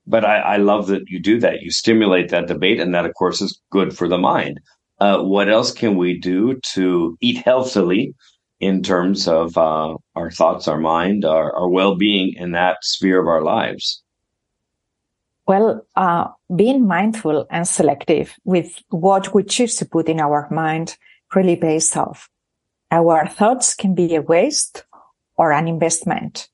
but 0.07 0.25
I, 0.25 0.39
I 0.39 0.57
love 0.57 0.87
that 0.87 1.03
you 1.07 1.19
do 1.21 1.39
that. 1.41 1.61
You 1.61 1.69
stimulate 1.69 2.29
that 2.29 2.47
debate, 2.47 2.79
and 2.79 2.95
that, 2.95 3.05
of 3.05 3.13
course, 3.13 3.41
is 3.41 3.61
good 3.71 3.95
for 3.95 4.07
the 4.07 4.17
mind. 4.17 4.59
Uh, 4.99 5.19
what 5.21 5.49
else 5.49 5.71
can 5.71 5.97
we 5.97 6.19
do 6.19 6.59
to 6.73 7.15
eat 7.21 7.45
healthily 7.45 8.15
in 8.59 8.83
terms 8.83 9.27
of 9.27 9.57
uh, 9.57 9.95
our 10.15 10.31
thoughts, 10.31 10.67
our 10.67 10.79
mind, 10.79 11.25
our, 11.25 11.55
our 11.55 11.69
well 11.69 11.95
being 11.95 12.33
in 12.35 12.51
that 12.51 12.83
sphere 12.83 13.21
of 13.21 13.27
our 13.27 13.41
lives? 13.41 14.01
Well, 15.47 15.85
uh, 15.95 16.27
being 16.55 16.85
mindful 16.85 17.47
and 17.49 17.67
selective 17.67 18.35
with 18.43 18.83
what 18.89 19.33
we 19.33 19.43
choose 19.43 19.77
to 19.77 19.85
put 19.85 20.07
in 20.07 20.19
our 20.19 20.47
mind 20.51 20.95
really 21.33 21.55
pays 21.55 21.95
off. 21.95 22.29
Our 22.91 23.27
thoughts 23.27 23.73
can 23.73 23.95
be 23.95 24.15
a 24.15 24.21
waste 24.21 24.85
or 25.37 25.51
an 25.51 25.67
investment. 25.67 26.49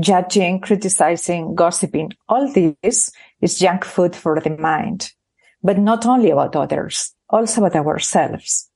Judging, 0.00 0.60
criticizing, 0.60 1.54
gossiping, 1.54 2.12
all 2.28 2.50
this 2.52 3.12
is 3.40 3.58
junk 3.58 3.84
food 3.84 4.16
for 4.16 4.40
the 4.40 4.56
mind, 4.56 5.12
but 5.62 5.78
not 5.78 6.04
only 6.04 6.30
about 6.30 6.56
others, 6.56 7.14
also 7.30 7.64
about 7.64 7.86
ourselves. 7.86 8.70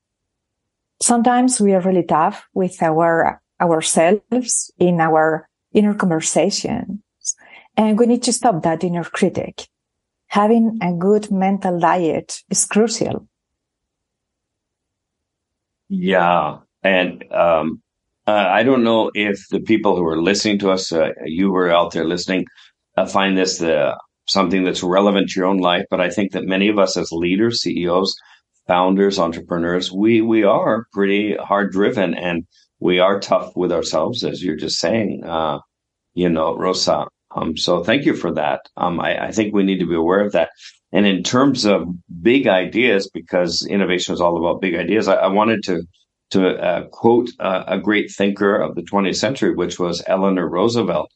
Sometimes 1.00 1.60
we 1.60 1.74
are 1.74 1.80
really 1.80 2.02
tough 2.02 2.46
with 2.54 2.82
our, 2.82 3.40
ourselves 3.60 4.72
in 4.78 5.00
our 5.00 5.48
inner 5.72 5.94
conversation 5.94 7.02
and 7.76 7.98
we 7.98 8.06
need 8.06 8.24
to 8.24 8.32
stop 8.32 8.62
that 8.64 8.82
inner 8.82 9.04
critic. 9.04 9.68
Having 10.26 10.78
a 10.82 10.92
good 10.92 11.30
mental 11.30 11.78
diet 11.78 12.42
is 12.50 12.66
crucial. 12.66 13.28
Yeah. 15.88 16.58
And, 16.82 17.24
um, 17.32 17.80
uh, 18.26 18.32
I 18.32 18.62
don't 18.62 18.84
know 18.84 19.10
if 19.14 19.48
the 19.48 19.60
people 19.60 19.96
who 19.96 20.04
are 20.04 20.20
listening 20.20 20.58
to 20.58 20.70
us, 20.70 20.92
uh, 20.92 21.12
you 21.24 21.46
who 21.46 21.56
are 21.56 21.72
out 21.72 21.92
there 21.92 22.04
listening, 22.04 22.44
uh, 22.96 23.06
find 23.06 23.38
this 23.38 23.62
uh, 23.62 23.94
something 24.26 24.64
that's 24.64 24.82
relevant 24.82 25.30
to 25.30 25.40
your 25.40 25.48
own 25.48 25.58
life. 25.58 25.86
But 25.88 26.02
I 26.02 26.10
think 26.10 26.32
that 26.32 26.44
many 26.44 26.68
of 26.68 26.78
us 26.78 26.96
as 26.98 27.10
leaders, 27.10 27.62
CEOs, 27.62 28.14
founders, 28.68 29.18
entrepreneurs, 29.18 29.90
we 29.90 30.20
we 30.20 30.44
are 30.44 30.86
pretty 30.92 31.34
hard 31.36 31.72
driven 31.72 32.14
and 32.14 32.44
we 32.80 33.00
are 33.00 33.18
tough 33.18 33.56
with 33.56 33.72
ourselves, 33.72 34.22
as 34.22 34.42
you're 34.42 34.56
just 34.56 34.78
saying. 34.78 35.24
Uh, 35.24 35.58
you 36.14 36.28
know, 36.28 36.56
Rosa. 36.56 37.06
Um, 37.34 37.56
so 37.56 37.82
thank 37.82 38.04
you 38.04 38.14
for 38.14 38.32
that. 38.34 38.60
Um, 38.76 39.00
I, 39.00 39.26
I, 39.26 39.30
think 39.32 39.54
we 39.54 39.62
need 39.62 39.80
to 39.80 39.86
be 39.86 39.94
aware 39.94 40.24
of 40.24 40.32
that. 40.32 40.50
And 40.92 41.06
in 41.06 41.22
terms 41.22 41.66
of 41.66 41.86
big 42.22 42.46
ideas, 42.46 43.10
because 43.12 43.66
innovation 43.68 44.14
is 44.14 44.20
all 44.20 44.38
about 44.38 44.62
big 44.62 44.74
ideas, 44.74 45.08
I, 45.08 45.14
I 45.14 45.26
wanted 45.28 45.62
to 45.64 45.82
to 46.30 46.48
uh, 46.48 46.86
quote 46.88 47.30
uh, 47.40 47.64
a 47.66 47.78
great 47.78 48.10
thinker 48.10 48.54
of 48.56 48.74
the 48.74 48.82
20th 48.82 49.16
century, 49.16 49.54
which 49.54 49.78
was 49.78 50.02
Eleanor 50.06 50.48
Roosevelt. 50.48 51.10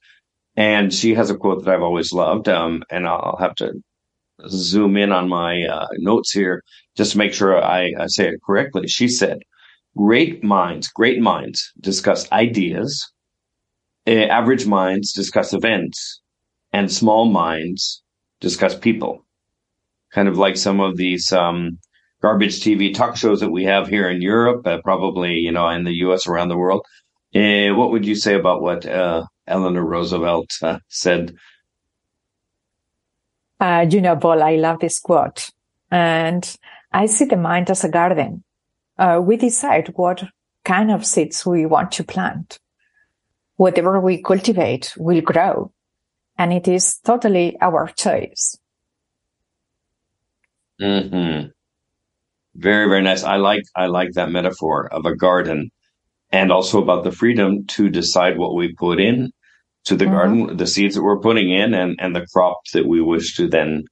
And 0.56 0.92
she 0.92 1.14
has 1.14 1.30
a 1.30 1.36
quote 1.36 1.64
that 1.64 1.74
I've 1.74 1.82
always 1.82 2.12
loved. 2.12 2.48
Um, 2.48 2.82
and 2.90 3.06
I'll 3.06 3.36
have 3.38 3.54
to 3.56 3.74
zoom 4.48 4.96
in 4.96 5.12
on 5.12 5.28
my 5.28 5.62
uh, 5.64 5.86
notes 5.98 6.32
here 6.32 6.62
just 6.96 7.12
to 7.12 7.18
make 7.18 7.32
sure 7.32 7.62
I, 7.62 7.92
I 7.98 8.06
say 8.06 8.28
it 8.28 8.40
correctly. 8.44 8.86
She 8.88 9.08
said, 9.08 9.38
Great 9.96 10.42
minds, 10.42 10.88
great 10.88 11.20
minds 11.20 11.70
discuss 11.80 12.30
ideas 12.32 13.12
average 14.06 14.66
minds 14.66 15.12
discuss 15.12 15.52
events 15.52 16.20
and 16.72 16.90
small 16.90 17.26
minds 17.26 18.02
discuss 18.40 18.74
people. 18.74 19.24
Kind 20.12 20.28
of 20.28 20.38
like 20.38 20.56
some 20.56 20.80
of 20.80 20.96
these 20.96 21.32
um, 21.32 21.78
garbage 22.20 22.60
TV 22.60 22.92
talk 22.92 23.16
shows 23.16 23.40
that 23.40 23.50
we 23.50 23.64
have 23.64 23.88
here 23.88 24.08
in 24.08 24.20
Europe, 24.20 24.66
uh, 24.66 24.78
probably 24.82 25.34
you 25.34 25.52
know 25.52 25.68
in 25.68 25.84
the 25.84 25.94
U.S. 26.06 26.26
around 26.26 26.48
the 26.48 26.58
world. 26.58 26.84
Uh, 27.34 27.74
what 27.74 27.90
would 27.90 28.04
you 28.04 28.14
say 28.14 28.34
about 28.34 28.60
what 28.60 28.84
uh, 28.84 29.24
Eleanor 29.46 29.84
Roosevelt 29.84 30.50
uh, 30.62 30.78
said? 30.88 31.34
Uh, 33.62 33.86
know, 34.00 34.16
Paul, 34.16 34.42
I 34.42 34.56
love 34.56 34.80
this 34.80 34.98
quote, 34.98 35.50
and 35.88 36.56
I 36.92 37.06
see 37.06 37.26
the 37.26 37.36
mind 37.36 37.70
as 37.70 37.84
a 37.84 37.88
garden. 37.88 38.42
we 39.20 39.36
decide 39.36 39.92
what 39.94 40.24
kind 40.64 40.90
of 40.90 41.06
seeds 41.06 41.46
we 41.46 41.64
want 41.66 41.92
to 41.92 42.02
plant 42.02 42.58
whatever 43.62 44.00
we 44.00 44.20
cultivate 44.20 44.92
will 44.96 45.20
grow. 45.20 45.72
And 46.36 46.52
it 46.52 46.66
is 46.66 46.98
totally 47.04 47.56
our 47.60 47.86
choice. 47.96 48.58
Hmm. 50.80 51.46
Very, 52.56 52.88
very 52.88 53.02
nice. 53.02 53.22
I 53.22 53.36
like 53.36 53.62
I 53.76 53.86
like 53.86 54.10
that 54.14 54.32
metaphor 54.32 54.92
of 54.92 55.06
a 55.06 55.14
garden, 55.14 55.70
and 56.30 56.50
also 56.50 56.82
about 56.82 57.04
the 57.04 57.12
freedom 57.12 57.64
to 57.76 57.88
decide 57.88 58.36
what 58.36 58.56
we 58.56 58.74
put 58.74 58.98
in 58.98 59.30
to 59.84 59.96
the 59.96 60.04
mm-hmm. 60.04 60.14
garden, 60.14 60.56
the 60.56 60.66
seeds 60.66 60.94
that 60.94 61.02
we're 61.02 61.20
putting 61.20 61.50
in, 61.50 61.74
and 61.74 61.96
and 62.00 62.14
the 62.14 62.26
crop 62.32 62.58
that 62.72 62.86
we 62.86 63.00
wish 63.00 63.36
to 63.36 63.48
then 63.48 63.84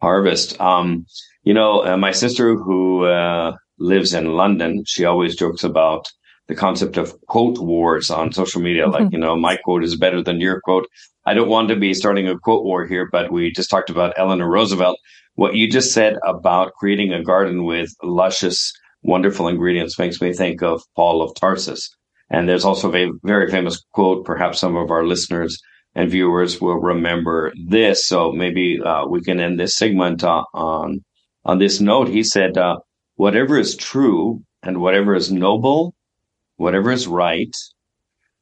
harvest. 0.00 0.60
Um, 0.60 1.06
you 1.42 1.54
know, 1.54 1.84
uh, 1.86 1.96
my 1.96 2.12
sister 2.12 2.56
who 2.56 3.04
uh, 3.04 3.52
lives 3.78 4.12
in 4.12 4.32
London, 4.32 4.82
she 4.86 5.04
always 5.04 5.36
jokes 5.36 5.64
about 5.64 6.06
the 6.48 6.54
concept 6.54 6.96
of 6.96 7.14
quote 7.26 7.58
wars 7.58 8.10
on 8.10 8.32
social 8.32 8.60
media. 8.60 8.88
Like, 8.88 9.12
you 9.12 9.18
know, 9.18 9.36
my 9.36 9.56
quote 9.56 9.84
is 9.84 9.96
better 9.96 10.22
than 10.22 10.40
your 10.40 10.60
quote. 10.60 10.86
I 11.24 11.34
don't 11.34 11.48
want 11.48 11.68
to 11.68 11.76
be 11.76 11.92
starting 11.92 12.28
a 12.28 12.38
quote 12.38 12.64
war 12.64 12.86
here, 12.86 13.08
but 13.10 13.32
we 13.32 13.50
just 13.50 13.70
talked 13.70 13.90
about 13.90 14.14
Eleanor 14.16 14.48
Roosevelt. 14.48 14.98
What 15.34 15.54
you 15.54 15.68
just 15.70 15.92
said 15.92 16.16
about 16.24 16.72
creating 16.78 17.12
a 17.12 17.22
garden 17.22 17.64
with 17.64 17.90
luscious, 18.02 18.72
wonderful 19.02 19.48
ingredients 19.48 19.98
makes 19.98 20.20
me 20.20 20.32
think 20.32 20.62
of 20.62 20.82
Paul 20.94 21.20
of 21.22 21.34
Tarsus. 21.34 21.90
And 22.30 22.48
there's 22.48 22.64
also 22.64 22.92
a 22.92 23.10
very 23.22 23.50
famous 23.50 23.84
quote. 23.92 24.24
Perhaps 24.24 24.58
some 24.58 24.76
of 24.76 24.90
our 24.90 25.06
listeners 25.06 25.60
and 25.94 26.10
viewers 26.10 26.60
will 26.60 26.78
remember 26.78 27.52
this. 27.68 28.06
So 28.06 28.32
maybe 28.32 28.80
uh, 28.84 29.06
we 29.06 29.22
can 29.22 29.40
end 29.40 29.60
this 29.60 29.76
segment 29.76 30.24
uh, 30.24 30.44
on 30.52 31.04
on 31.44 31.58
this 31.58 31.80
note. 31.80 32.08
He 32.08 32.24
said, 32.24 32.58
uh, 32.58 32.78
"Whatever 33.14 33.58
is 33.58 33.76
true 33.76 34.42
and 34.62 34.80
whatever 34.80 35.14
is 35.14 35.30
noble 35.30 35.94
whatever 36.56 36.90
is 36.90 37.06
right, 37.06 37.54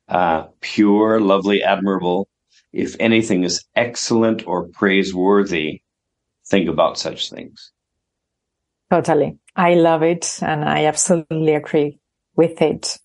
uh, 0.08 0.44
pure, 0.60 1.20
lovely, 1.20 1.62
admirable, 1.62 2.28
if 2.72 2.96
anything 2.98 3.44
is 3.44 3.64
excellent 3.76 4.46
or 4.46 4.68
praiseworthy, 4.68 5.80
think 6.46 6.68
about 6.68 6.98
such 6.98 7.30
things. 7.30 7.72
Totally. 8.90 9.38
I 9.56 9.74
love 9.74 10.02
it 10.02 10.38
and 10.42 10.64
I 10.64 10.84
absolutely 10.86 11.54
agree 11.54 11.98
with 12.36 12.60
it. 12.60 12.98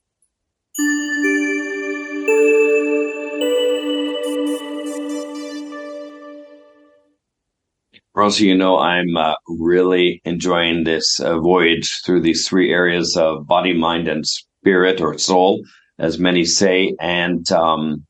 Rosie, 8.20 8.48
you 8.48 8.56
know, 8.56 8.78
I'm 8.78 9.16
uh, 9.16 9.36
really 9.48 10.22
enjoying 10.26 10.84
this 10.84 11.22
uh, 11.22 11.40
voyage 11.40 12.02
through 12.04 12.20
these 12.20 12.46
three 12.46 12.70
areas 12.70 13.16
of 13.16 13.48
body, 13.48 13.74
mind, 13.74 14.10
and 14.10 14.28
spirit 14.28 15.00
or 15.00 15.18
soul, 15.18 15.64
as 15.98 16.20
many 16.20 16.44
say. 16.44 16.98
And 17.00 17.50
um, 17.54 18.06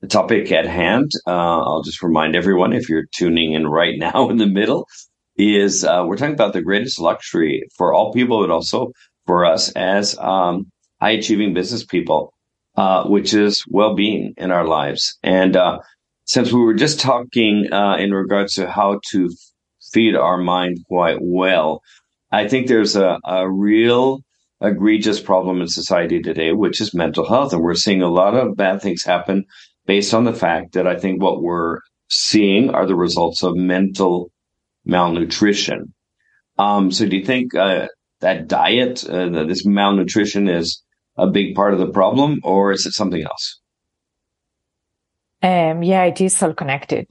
the 0.00 0.08
topic 0.08 0.50
at 0.50 0.64
hand, 0.64 1.10
uh, 1.26 1.60
I'll 1.60 1.82
just 1.82 2.02
remind 2.02 2.34
everyone 2.34 2.72
if 2.72 2.88
you're 2.88 3.04
tuning 3.14 3.52
in 3.52 3.66
right 3.66 3.98
now 3.98 4.30
in 4.30 4.38
the 4.38 4.46
middle, 4.46 4.86
is 5.36 5.84
uh, 5.84 6.04
we're 6.06 6.16
talking 6.16 6.32
about 6.32 6.54
the 6.54 6.62
greatest 6.62 6.98
luxury 6.98 7.62
for 7.76 7.92
all 7.92 8.14
people, 8.14 8.40
but 8.40 8.50
also 8.50 8.92
for 9.26 9.44
us 9.44 9.70
as 9.72 10.16
um, 10.20 10.72
high 11.02 11.10
achieving 11.10 11.52
business 11.52 11.84
people, 11.84 12.32
uh, 12.78 13.04
which 13.04 13.34
is 13.34 13.62
well 13.68 13.94
being 13.94 14.32
in 14.38 14.52
our 14.52 14.66
lives. 14.66 15.18
And 15.22 15.54
uh, 15.54 15.80
since 16.24 16.50
we 16.50 16.60
were 16.60 16.72
just 16.72 16.98
talking 16.98 17.70
uh, 17.70 17.96
in 17.98 18.14
regards 18.14 18.54
to 18.54 18.70
how 18.70 19.00
to 19.10 19.28
feed 19.92 20.16
our 20.16 20.38
mind 20.38 20.78
quite 20.88 21.18
well, 21.20 21.82
I 22.32 22.48
think 22.48 22.66
there's 22.66 22.96
a, 22.96 23.18
a 23.24 23.50
real 23.50 24.20
egregious 24.60 25.20
problem 25.20 25.60
in 25.60 25.68
society 25.68 26.20
today, 26.20 26.52
which 26.52 26.80
is 26.80 26.94
mental 26.94 27.28
health. 27.28 27.52
And 27.52 27.62
we're 27.62 27.74
seeing 27.74 28.02
a 28.02 28.08
lot 28.08 28.34
of 28.34 28.56
bad 28.56 28.82
things 28.82 29.04
happen 29.04 29.44
based 29.86 30.14
on 30.14 30.24
the 30.24 30.32
fact 30.32 30.72
that 30.72 30.86
I 30.86 30.96
think 30.96 31.20
what 31.20 31.42
we're 31.42 31.80
seeing 32.08 32.70
are 32.70 32.86
the 32.86 32.94
results 32.94 33.42
of 33.42 33.56
mental 33.56 34.30
malnutrition. 34.84 35.94
Um, 36.58 36.90
so 36.92 37.06
do 37.06 37.16
you 37.16 37.24
think 37.24 37.54
uh, 37.54 37.88
that 38.20 38.48
diet, 38.48 39.08
uh, 39.08 39.44
this 39.44 39.64
malnutrition 39.64 40.48
is 40.48 40.82
a 41.16 41.26
big 41.26 41.54
part 41.54 41.72
of 41.72 41.80
the 41.80 41.90
problem 41.90 42.40
or 42.44 42.72
is 42.72 42.86
it 42.86 42.92
something 42.92 43.22
else? 43.22 43.60
Um, 45.42 45.82
yeah, 45.82 46.04
it 46.04 46.20
is 46.20 46.42
all 46.42 46.52
connected. 46.52 47.06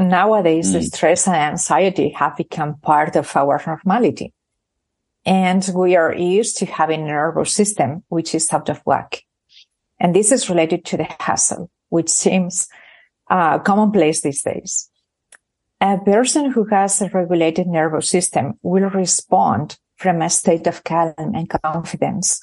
Nowadays, 0.00 0.74
mm. 0.74 0.82
stress 0.82 1.26
and 1.26 1.36
anxiety 1.36 2.08
have 2.10 2.34
become 2.36 2.78
part 2.78 3.16
of 3.16 3.36
our 3.36 3.62
normality. 3.66 4.32
And 5.26 5.68
we 5.74 5.94
are 5.94 6.14
used 6.14 6.56
to 6.58 6.66
having 6.66 7.02
a 7.02 7.06
nervous 7.06 7.52
system 7.52 8.02
which 8.08 8.34
is 8.34 8.50
out 8.50 8.70
of 8.70 8.80
whack. 8.86 9.22
And 10.00 10.16
this 10.16 10.32
is 10.32 10.48
related 10.48 10.86
to 10.86 10.96
the 10.96 11.06
hustle, 11.20 11.70
which 11.90 12.08
seems 12.08 12.66
uh, 13.28 13.58
commonplace 13.58 14.22
these 14.22 14.42
days. 14.42 14.88
A 15.82 15.98
person 15.98 16.50
who 16.50 16.64
has 16.64 17.02
a 17.02 17.10
regulated 17.10 17.66
nervous 17.66 18.08
system 18.08 18.54
will 18.62 18.88
respond 18.88 19.78
from 19.96 20.22
a 20.22 20.30
state 20.30 20.66
of 20.66 20.82
calm 20.82 21.12
and 21.18 21.50
confidence 21.50 22.40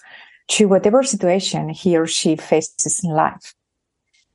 to 0.50 0.68
whatever 0.68 1.02
situation 1.02 1.70
he 1.70 1.98
or 1.98 2.06
she 2.06 2.36
faces 2.36 3.02
in 3.04 3.12
life. 3.12 3.56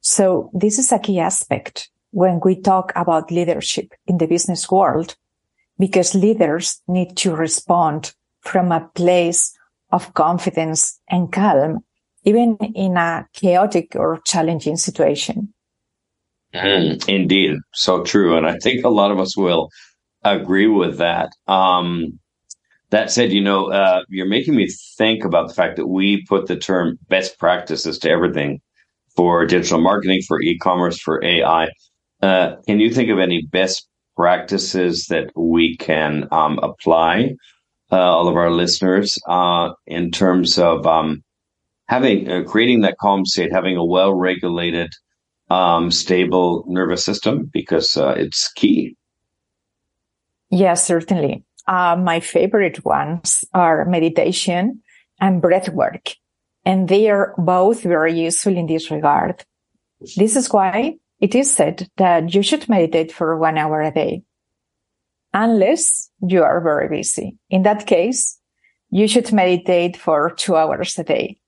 So 0.01 0.51
this 0.53 0.81
is 0.81 0.91
a 0.91 0.99
key 0.99 1.21
aspect 1.21 1.89
when 2.13 2.41
we 2.45 2.61
talk 2.61 2.93
about 2.95 3.31
leadership 3.31 3.93
in 4.07 4.19
the 4.19 4.27
business 4.27 4.71
world, 4.71 5.17
because 5.79 6.15
leaders 6.15 6.81
need 6.87 7.17
to 7.17 7.35
respond 7.35 8.15
from 8.41 8.71
a 8.71 8.89
place 8.95 9.57
of 9.91 10.15
confidence 10.15 11.01
and 11.09 11.33
calm, 11.33 11.81
even 12.25 12.57
in 12.75 12.97
a 12.97 13.27
chaotic 13.33 13.97
or 13.97 14.21
challenging 14.25 14.77
situation. 14.77 15.53
Mm, 16.55 17.09
indeed, 17.09 17.57
so 17.73 18.05
true, 18.05 18.37
and 18.37 18.47
I 18.47 18.59
think 18.59 18.85
a 18.85 18.91
lot 18.91 19.11
of 19.11 19.19
us 19.19 19.37
will 19.37 19.71
agree 20.23 20.67
with 20.67 20.99
that. 20.99 21.31
Um, 21.49 22.19
that 22.91 23.11
said, 23.11 23.33
you 23.33 23.41
know, 23.41 23.71
uh, 23.73 24.03
you're 24.11 24.27
making 24.27 24.55
me 24.55 24.69
think 24.99 25.25
about 25.25 25.49
the 25.49 25.55
fact 25.55 25.77
that 25.77 25.87
we 25.87 26.27
put 26.27 26.47
the 26.47 26.57
term 26.57 26.99
best 27.09 27.39
practices 27.39 27.99
to 28.01 28.11
everything 28.11 28.61
for 29.17 29.47
digital 29.47 29.81
marketing, 29.81 30.21
for 30.29 30.43
e-commerce, 30.43 30.99
for 30.99 31.25
AI. 31.25 31.69
Uh, 32.23 32.57
can 32.67 32.79
you 32.79 32.93
think 32.93 33.11
of 33.11 33.19
any 33.19 33.43
best 33.43 33.89
practices 34.17 35.07
that 35.07 35.31
we 35.35 35.77
can 35.77 36.29
um, 36.31 36.59
apply, 36.63 37.35
uh, 37.91 37.97
all 37.97 38.29
of 38.29 38.37
our 38.37 38.51
listeners, 38.51 39.19
uh, 39.29 39.73
in 39.87 40.11
terms 40.11 40.59
of 40.59 40.87
um, 40.87 41.23
having 41.89 42.31
uh, 42.31 42.45
creating 42.45 42.83
that 42.83 42.97
calm 42.99 43.27
state, 43.27 43.53
having 43.53 43.77
a 43.77 43.85
well-regulated 43.85 44.93
um, 45.51 45.91
stable 45.91 46.65
nervous 46.69 47.05
system 47.05 47.51
because 47.53 47.97
uh, 47.97 48.15
it's 48.17 48.53
key. 48.53 48.97
Yes, 50.51 50.87
certainly. 50.87 51.45
My 51.67 52.21
favorite 52.21 52.85
ones 52.85 53.45
are 53.55 53.85
meditation 53.85 54.83
and 55.21 55.41
breath 55.41 55.69
work, 55.71 56.11
and 56.65 56.89
they 56.89 57.09
are 57.11 57.35
both 57.39 57.83
very 57.83 58.13
useful 58.19 58.57
in 58.57 58.67
this 58.67 58.91
regard. 58.91 59.45
This 60.17 60.37
is 60.37 60.53
why 60.53 60.97
it 61.23 61.37
is 61.37 61.55
said 61.55 61.89
that 61.99 62.35
you 62.35 62.43
should 62.43 62.69
meditate 62.69 63.13
for 63.13 63.39
one 63.39 63.57
hour 63.57 63.81
a 63.81 63.93
day, 63.93 64.25
unless 65.33 66.11
you 66.21 66.43
are 66.43 66.61
very 66.61 66.89
busy. 66.89 67.39
In 67.49 67.63
that 67.63 67.87
case, 67.87 68.41
you 68.91 69.07
should 69.07 69.33
meditate 69.33 69.97
for 69.97 70.31
two 70.31 70.57
hours 70.57 70.99
a 70.99 71.05
day. 71.05 71.39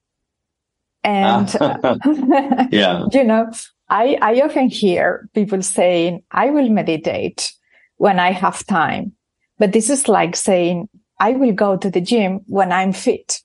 And, 1.03 1.53
yeah, 2.71 3.05
you 3.13 3.25
know, 3.25 3.51
I, 3.89 4.17
I 4.23 4.41
often 4.43 4.69
hear 4.69 5.29
people 5.35 5.61
saying, 5.61 6.23
I 6.31 6.51
will 6.51 6.69
meditate 6.69 7.53
when 7.97 8.21
I 8.21 8.31
have 8.31 8.65
time. 8.67 9.13
But 9.59 9.73
this 9.73 9.91
is 9.91 10.09
like 10.09 10.37
saying, 10.37 10.89
I 11.19 11.33
will 11.33 11.53
go 11.53 11.77
to 11.77 11.91
the 11.91 12.01
gym 12.01 12.43
when 12.47 12.71
I'm 12.71 12.93
fit. 12.93 13.41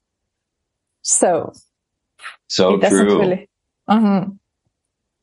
So. 1.01 1.53
So 2.47 2.77
true. 2.77 3.19
Really, 3.19 3.49
mm-hmm. 3.89 4.33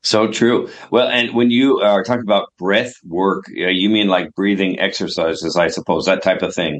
So 0.07 0.31
true. 0.31 0.69
Well, 0.89 1.09
and 1.09 1.35
when 1.35 1.51
you 1.51 1.79
are 1.81 2.01
talking 2.01 2.23
about 2.23 2.53
breath 2.57 2.93
work, 3.03 3.45
you 3.49 3.89
mean 3.89 4.07
like 4.07 4.33
breathing 4.35 4.79
exercises, 4.79 5.57
I 5.57 5.67
suppose, 5.67 6.05
that 6.05 6.23
type 6.23 6.41
of 6.41 6.55
thing. 6.55 6.79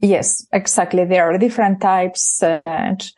Yes, 0.00 0.44
exactly. 0.52 1.04
There 1.04 1.24
are 1.24 1.38
different 1.38 1.80
types. 1.80 2.42
And 2.42 3.12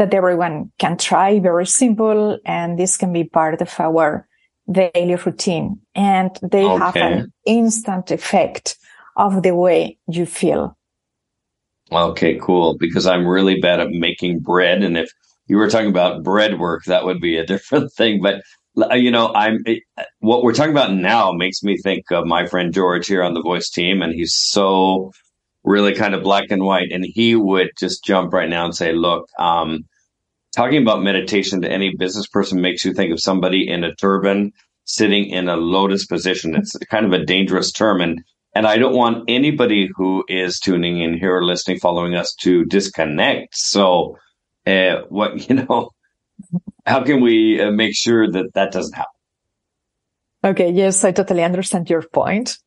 that 0.00 0.14
everyone 0.14 0.72
can 0.78 0.96
try, 0.96 1.38
very 1.40 1.66
simple, 1.66 2.38
and 2.46 2.78
this 2.78 2.96
can 2.96 3.12
be 3.12 3.24
part 3.24 3.60
of 3.60 3.78
our 3.78 4.26
daily 4.70 5.14
routine. 5.14 5.78
And 5.94 6.30
they 6.42 6.64
okay. 6.64 6.84
have 6.84 6.96
an 6.96 7.32
instant 7.46 8.10
effect 8.10 8.78
of 9.16 9.42
the 9.42 9.54
way 9.54 9.98
you 10.08 10.24
feel. 10.24 10.76
Okay, 11.92 12.38
cool. 12.40 12.78
Because 12.78 13.06
I'm 13.06 13.26
really 13.26 13.60
bad 13.60 13.80
at 13.80 13.90
making 13.90 14.40
bread. 14.40 14.82
And 14.82 14.96
if 14.96 15.10
you 15.48 15.58
were 15.58 15.68
talking 15.68 15.90
about 15.90 16.22
bread 16.22 16.58
work, 16.58 16.84
that 16.84 17.04
would 17.04 17.20
be 17.20 17.36
a 17.36 17.44
different 17.54 17.92
thing. 17.92 18.22
But 18.22 18.36
uh, 18.36 18.40
you 18.74 19.10
know, 19.10 19.32
I'm 19.34 19.64
what 20.20 20.42
we're 20.42 20.54
talking 20.54 20.72
about 20.72 20.92
now 20.92 21.32
makes 21.32 21.62
me 21.62 21.76
think 21.76 22.10
of 22.10 22.26
my 22.26 22.46
friend 22.46 22.72
George 22.72 23.06
here 23.06 23.22
on 23.22 23.34
the 23.34 23.42
voice 23.42 23.70
team, 23.70 24.02
and 24.02 24.12
he's 24.14 24.34
so 24.34 25.12
really 25.64 25.94
kind 25.94 26.14
of 26.14 26.22
black 26.22 26.50
and 26.50 26.62
white. 26.62 26.92
And 26.92 27.04
he 27.04 27.34
would 27.34 27.70
just 27.78 28.04
jump 28.04 28.32
right 28.32 28.48
now 28.48 28.64
and 28.64 28.74
say, 28.74 28.92
look, 28.92 29.28
um, 29.38 29.84
talking 30.54 30.82
about 30.82 31.02
meditation 31.02 31.62
to 31.62 31.70
any 31.70 31.94
business 31.96 32.26
person 32.26 32.60
makes 32.60 32.84
you 32.84 32.92
think 32.92 33.12
of 33.12 33.20
somebody 33.20 33.68
in 33.68 33.84
a 33.84 33.94
turban 33.94 34.52
sitting 34.84 35.26
in 35.26 35.48
a 35.48 35.56
lotus 35.56 36.06
position. 36.06 36.56
It's 36.56 36.76
kind 36.90 37.06
of 37.06 37.12
a 37.12 37.24
dangerous 37.24 37.72
term. 37.72 38.00
And, 38.00 38.22
and 38.54 38.66
I 38.66 38.78
don't 38.78 38.96
want 38.96 39.24
anybody 39.28 39.88
who 39.94 40.24
is 40.28 40.58
tuning 40.58 41.00
in 41.00 41.18
here 41.18 41.36
or 41.36 41.44
listening, 41.44 41.78
following 41.78 42.14
us 42.14 42.34
to 42.40 42.64
disconnect. 42.64 43.56
So, 43.56 44.16
uh, 44.66 45.02
what, 45.08 45.48
you 45.48 45.56
know, 45.56 45.90
how 46.86 47.02
can 47.02 47.20
we 47.20 47.60
uh, 47.60 47.70
make 47.70 47.94
sure 47.94 48.30
that 48.30 48.54
that 48.54 48.72
doesn't 48.72 48.94
happen? 48.94 49.10
Okay. 50.42 50.70
Yes, 50.70 51.04
I 51.04 51.12
totally 51.12 51.44
understand 51.44 51.90
your 51.90 52.02
point. 52.02 52.58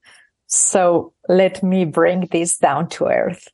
So 0.47 1.13
let 1.27 1.63
me 1.63 1.85
bring 1.85 2.27
this 2.31 2.57
down 2.57 2.89
to 2.89 3.05
earth 3.05 3.47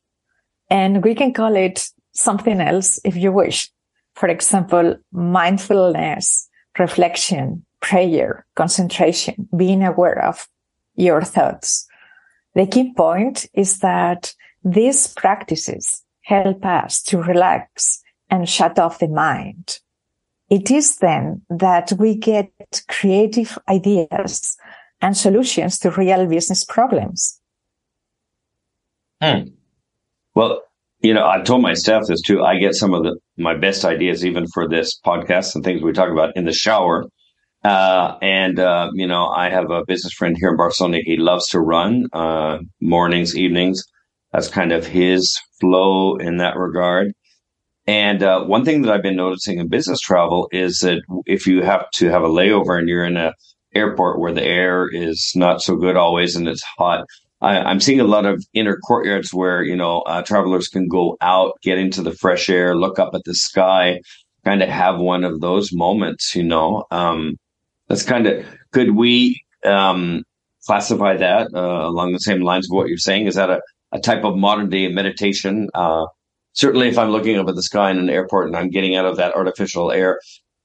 and 0.68 1.02
we 1.02 1.14
can 1.14 1.32
call 1.32 1.56
it 1.56 1.88
something 2.12 2.60
else 2.60 3.00
if 3.04 3.16
you 3.16 3.32
wish. 3.32 3.70
For 4.14 4.28
example, 4.28 4.96
mindfulness, 5.12 6.48
reflection, 6.78 7.64
prayer, 7.80 8.46
concentration, 8.54 9.48
being 9.56 9.82
aware 9.82 10.22
of 10.24 10.46
your 10.94 11.22
thoughts. 11.22 11.86
The 12.54 12.66
key 12.66 12.92
point 12.94 13.46
is 13.54 13.78
that 13.78 14.34
these 14.62 15.06
practices 15.14 16.02
help 16.22 16.64
us 16.64 17.02
to 17.04 17.22
relax 17.22 18.02
and 18.28 18.48
shut 18.48 18.78
off 18.78 18.98
the 18.98 19.08
mind. 19.08 19.78
It 20.50 20.70
is 20.70 20.96
then 20.96 21.42
that 21.48 21.92
we 21.98 22.16
get 22.16 22.50
creative 22.88 23.56
ideas 23.68 24.56
and 25.00 25.16
solutions 25.16 25.78
to 25.78 25.90
real 25.90 26.26
business 26.26 26.64
problems. 26.64 27.40
Hmm. 29.22 29.50
Well, 30.34 30.62
you 31.02 31.14
know, 31.14 31.24
I've 31.24 31.44
told 31.44 31.62
my 31.62 31.74
staff 31.74 32.06
this 32.06 32.20
too. 32.20 32.42
I 32.42 32.58
get 32.58 32.74
some 32.74 32.94
of 32.94 33.04
the 33.04 33.18
my 33.36 33.54
best 33.56 33.84
ideas, 33.84 34.24
even 34.24 34.46
for 34.48 34.68
this 34.68 34.98
podcast 34.98 35.54
and 35.54 35.64
things 35.64 35.82
we 35.82 35.92
talk 35.92 36.10
about 36.10 36.36
in 36.36 36.44
the 36.44 36.52
shower. 36.52 37.04
Uh, 37.62 38.16
and 38.20 38.58
uh, 38.58 38.90
you 38.94 39.06
know, 39.06 39.28
I 39.28 39.50
have 39.50 39.70
a 39.70 39.84
business 39.86 40.12
friend 40.12 40.36
here 40.38 40.50
in 40.50 40.56
Barcelona. 40.56 40.98
He 41.04 41.16
loves 41.16 41.48
to 41.48 41.60
run 41.60 42.06
uh, 42.12 42.58
mornings, 42.80 43.36
evenings. 43.36 43.84
That's 44.32 44.48
kind 44.48 44.72
of 44.72 44.86
his 44.86 45.38
flow 45.60 46.16
in 46.16 46.38
that 46.38 46.56
regard. 46.56 47.12
And 47.86 48.22
uh, 48.22 48.44
one 48.44 48.64
thing 48.64 48.82
that 48.82 48.92
I've 48.92 49.02
been 49.02 49.16
noticing 49.16 49.58
in 49.58 49.68
business 49.68 50.00
travel 50.00 50.48
is 50.52 50.80
that 50.80 51.02
if 51.26 51.46
you 51.46 51.62
have 51.62 51.90
to 51.92 52.08
have 52.08 52.22
a 52.22 52.28
layover 52.28 52.78
and 52.78 52.88
you're 52.88 53.04
in 53.04 53.16
a 53.16 53.34
airport 53.74 54.18
where 54.18 54.32
the 54.32 54.44
air 54.44 54.88
is 54.88 55.32
not 55.34 55.62
so 55.62 55.76
good 55.76 55.96
always 55.96 56.36
and 56.36 56.48
it's 56.48 56.62
hot. 56.62 57.06
I, 57.40 57.70
am 57.70 57.80
seeing 57.80 58.00
a 58.00 58.04
lot 58.04 58.26
of 58.26 58.44
inner 58.52 58.76
courtyards 58.76 59.32
where, 59.32 59.62
you 59.62 59.76
know, 59.76 60.00
uh, 60.02 60.22
travelers 60.22 60.68
can 60.68 60.88
go 60.88 61.16
out, 61.20 61.54
get 61.62 61.78
into 61.78 62.02
the 62.02 62.12
fresh 62.12 62.50
air, 62.50 62.76
look 62.76 62.98
up 62.98 63.14
at 63.14 63.22
the 63.24 63.34
sky, 63.34 64.00
kind 64.44 64.62
of 64.62 64.68
have 64.68 64.98
one 64.98 65.24
of 65.24 65.40
those 65.40 65.72
moments, 65.72 66.34
you 66.34 66.42
know. 66.42 66.84
Um, 66.90 67.38
that's 67.88 68.02
kind 68.02 68.26
of, 68.26 68.44
could 68.72 68.94
we 68.94 69.42
um, 69.64 70.24
classify 70.66 71.16
that 71.16 71.48
uh, 71.54 71.88
along 71.88 72.12
the 72.12 72.20
same 72.20 72.42
lines 72.42 72.70
of 72.70 72.76
what 72.76 72.88
you're 72.88 72.98
saying? 72.98 73.26
Is 73.26 73.36
that 73.36 73.50
a, 73.50 73.60
a 73.92 74.00
type 74.00 74.24
of 74.24 74.36
modern 74.36 74.68
day 74.68 74.88
meditation? 74.88 75.70
Uh, 75.72 76.06
certainly, 76.52 76.88
if 76.88 76.98
I'm 76.98 77.10
looking 77.10 77.38
up 77.38 77.48
at 77.48 77.54
the 77.54 77.62
sky 77.62 77.90
in 77.90 77.98
an 77.98 78.10
airport 78.10 78.48
and 78.48 78.56
I'm 78.56 78.70
getting 78.70 78.96
out 78.96 79.06
of 79.06 79.16
that 79.16 79.34
artificial 79.34 79.90
air, 79.92 80.20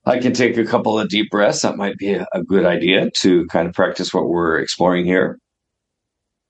I 0.06 0.20
can 0.20 0.34
take 0.34 0.58
a 0.58 0.66
couple 0.66 1.00
of 1.00 1.10
deep 1.10 1.32
breaths. 1.32 1.64
That 1.64 1.78
might 1.78 1.98
be 1.98 2.14
a, 2.14 2.44
good 2.46 2.66
idea 2.66 3.10
to 3.22 3.46
kind 3.48 3.68
of 3.68 3.74
practice 3.74 4.14
what 4.14 4.30
we're 4.30 4.60
exploring 4.60 5.06
here. 5.06 5.40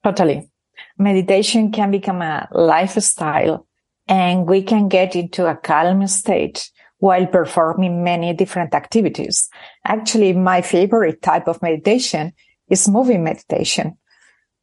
Totally. 0.03 0.49
Meditation 0.97 1.71
can 1.71 1.89
become 1.89 2.21
a 2.21 2.47
lifestyle 2.51 3.65
and 4.07 4.47
we 4.47 4.61
can 4.61 4.89
get 4.89 5.15
into 5.15 5.47
a 5.47 5.55
calm 5.55 6.05
state 6.07 6.69
while 6.99 7.25
performing 7.25 8.03
many 8.03 8.33
different 8.33 8.73
activities. 8.73 9.49
Actually, 9.85 10.33
my 10.33 10.61
favorite 10.61 11.21
type 11.21 11.47
of 11.47 11.61
meditation 11.61 12.33
is 12.69 12.89
moving 12.89 13.23
meditation. 13.23 13.97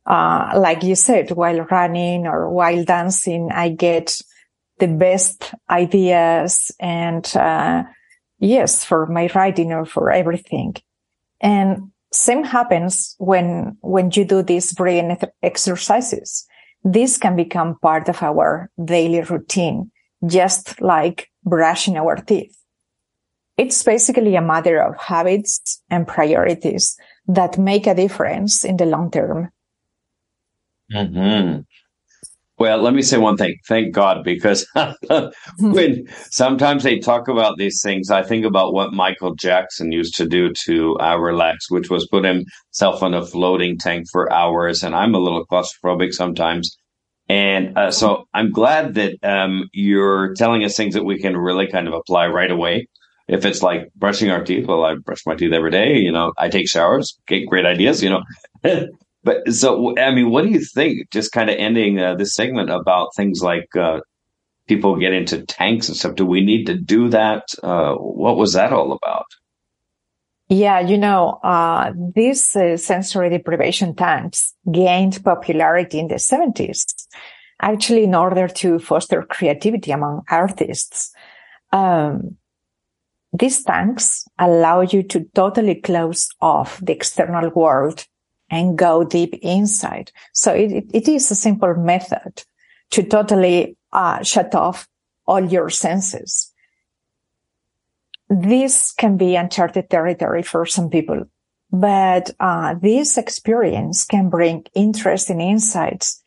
Uh, 0.05 0.53
like 0.57 0.83
you 0.83 0.97
said, 0.97 1.31
while 1.31 1.61
running 1.71 2.27
or 2.27 2.51
while 2.51 2.85
dancing, 2.85 3.51
I 3.53 3.69
get 3.71 4.21
the 4.83 4.89
best 4.89 5.55
ideas 5.71 6.73
and, 6.81 7.25
uh, 7.37 7.85
yes, 8.41 8.85
for 8.85 9.07
my 9.07 9.31
writing 9.33 9.71
or 9.73 9.85
for 9.85 10.11
everything. 10.11 10.75
And 11.41 11.93
same 12.13 12.43
happens 12.43 13.15
when, 13.19 13.77
when 13.81 14.11
you 14.13 14.25
do 14.25 14.43
these 14.43 14.73
brain 14.73 15.17
exercises. 15.41 16.45
This 16.83 17.17
can 17.17 17.37
become 17.37 17.79
part 17.79 18.09
of 18.09 18.25
our 18.25 18.71
daily 18.85 19.21
routine, 19.21 19.93
just 20.27 20.81
like 20.83 21.31
brushing 21.45 21.97
our 21.97 22.17
teeth. 22.17 22.59
It's 23.57 23.85
basically 23.85 24.35
a 24.35 24.43
matter 24.43 24.83
of 24.83 24.99
habits 24.99 25.81
and 25.91 26.09
priorities 26.09 26.97
that 27.29 27.57
make 27.57 27.87
a 27.87 27.95
difference 27.95 28.65
in 28.65 28.79
the 28.79 28.87
long 28.87 29.13
term. 29.13 29.53
Mm-hmm. 30.93 31.61
Well, 32.63 32.81
let 32.81 32.95
me 32.95 33.03
say 33.03 33.19
one 33.19 33.37
thing. 33.37 33.57
Thank 33.67 33.93
God, 33.93 34.23
because 34.23 34.65
when 35.59 36.07
sometimes 36.31 36.85
they 36.85 37.01
talk 37.01 37.27
about 37.27 37.57
these 37.59 37.83
things, 37.83 38.09
I 38.09 38.23
think 38.23 38.45
about 38.45 38.73
what 38.73 38.93
Michael 38.93 39.35
Jackson 39.35 39.91
used 39.91 40.15
to 40.19 40.29
do 40.29 40.53
to 40.67 40.97
uh, 41.01 41.17
relax, 41.17 41.69
which 41.73 41.91
was 41.91 42.07
put 42.07 42.25
himself 42.25 43.03
on 43.03 43.15
a 43.15 43.27
floating 43.27 43.79
tank 43.79 44.07
for 44.13 44.33
hours. 44.33 44.85
And 44.85 44.95
I'm 44.95 45.13
a 45.17 45.19
little 45.19 45.45
claustrophobic 45.45 46.13
sometimes. 46.13 46.77
And 47.29 47.77
uh, 47.77 47.91
so 47.91 48.27
I'm 48.33 48.53
glad 48.53 48.95
that 48.95 49.17
um, 49.25 49.69
you're 49.73 50.33
telling 50.35 50.63
us 50.63 50.77
things 50.77 50.95
that 50.95 51.05
we 51.05 51.19
can 51.19 51.37
really 51.37 51.67
kind 51.67 51.89
of 51.89 51.95
apply 51.95 52.29
right 52.29 52.53
away. 52.53 52.87
If 53.27 53.45
it's 53.45 53.65
like 53.65 53.89
brushing 53.97 54.31
our 54.31 54.45
teeth, 54.45 54.69
well, 54.69 54.85
I 54.85 54.95
brush 54.95 55.27
my 55.27 55.35
teeth 55.35 55.53
every 55.53 55.73
day. 55.73 55.97
You 55.97 56.13
know, 56.13 56.33
I 56.39 56.49
take 56.49 56.69
showers. 56.69 57.19
Okay, 57.29 57.45
great 57.45 57.67
ideas. 57.67 58.05
You 58.05 58.11
know, 58.11 58.23
But 59.25 59.53
so, 59.53 59.97
I 59.99 60.13
mean, 60.13 60.31
what 60.31 60.45
do 60.45 60.51
you 60.51 60.61
think? 60.61 61.11
Just 61.11 61.33
kind 61.33 61.49
of 61.49 61.57
ending 61.57 62.01
uh, 62.01 62.15
this 62.17 62.35
segment 62.35 62.71
about 62.71 63.15
things 63.15 63.41
like 63.41 63.75
uh, 63.77 64.01
people 64.67 64.97
get 64.97 65.13
into 65.13 65.45
tanks 65.47 65.89
and 65.89 65.97
stuff. 65.97 66.17
Do 66.17 66.27
we 66.27 66.41
need 66.41 66.67
to 66.67 66.75
do 66.75 67.09
that? 67.11 67.45
Uh, 67.63 67.95
what 67.95 68.37
was 68.37 68.55
that 68.55 68.73
all 68.73 68.93
about? 68.93 69.27
Yeah, 70.49 70.81
you 70.81 70.99
know, 70.99 71.41
uh, 71.43 71.93
these 72.15 72.55
uh, 72.55 72.77
sensory 72.77 73.31
deprivation 73.31 73.95
tanks 73.95 74.55
gained 74.71 75.23
popularity 75.25 75.99
in 75.99 76.09
the 76.09 76.17
70s, 76.17 76.85
actually, 77.63 78.05
in 78.05 78.15
order 78.15 78.49
to 78.49 78.79
foster 78.79 79.23
creativity 79.23 79.93
among 79.93 80.23
artists. 80.29 81.15
Um, 81.73 82.37
these 83.33 83.65
tanks 83.65 84.27
allow 84.39 84.83
you 84.83 85.03
to 85.05 85.25
totally 85.35 85.77
close 85.77 86.29
off 86.43 86.79
the 86.83 86.93
external 86.93 87.49
world 87.51 88.07
and 88.53 88.77
go 88.77 89.03
deep 89.03 89.35
inside. 89.41 90.13
So 90.33 90.53
it, 90.53 90.85
it 90.93 91.09
is 91.09 91.31
a 91.31 91.35
simple 91.35 91.75
method 91.75 92.45
to 92.91 93.03
totally 93.03 93.79
uh, 93.93 94.23
shut 94.23 94.55
off 94.55 94.87
all 95.27 95.43
your 95.43 95.71
senses. 95.71 96.53
This 98.29 98.93
can 98.93 99.17
be 99.17 99.37
uncharted 99.37 99.89
territory 99.89 100.43
for 100.43 100.67
some 100.67 100.91
people, 100.91 101.25
but 101.71 102.31
uh, 102.41 102.75
this 102.75 103.17
experience 103.17 104.05
can 104.05 104.29
bring 104.29 104.67
interesting 104.75 105.41
insights 105.41 106.23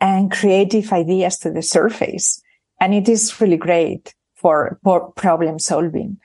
and 0.00 0.30
creative 0.30 0.92
ideas 0.92 1.38
to 1.38 1.52
the 1.52 1.62
surface. 1.62 2.42
And 2.80 2.94
it 2.94 3.08
is 3.08 3.40
really 3.40 3.56
great 3.56 4.14
for, 4.34 4.80
for 4.82 5.12
problem 5.12 5.58
solving. 5.60 6.18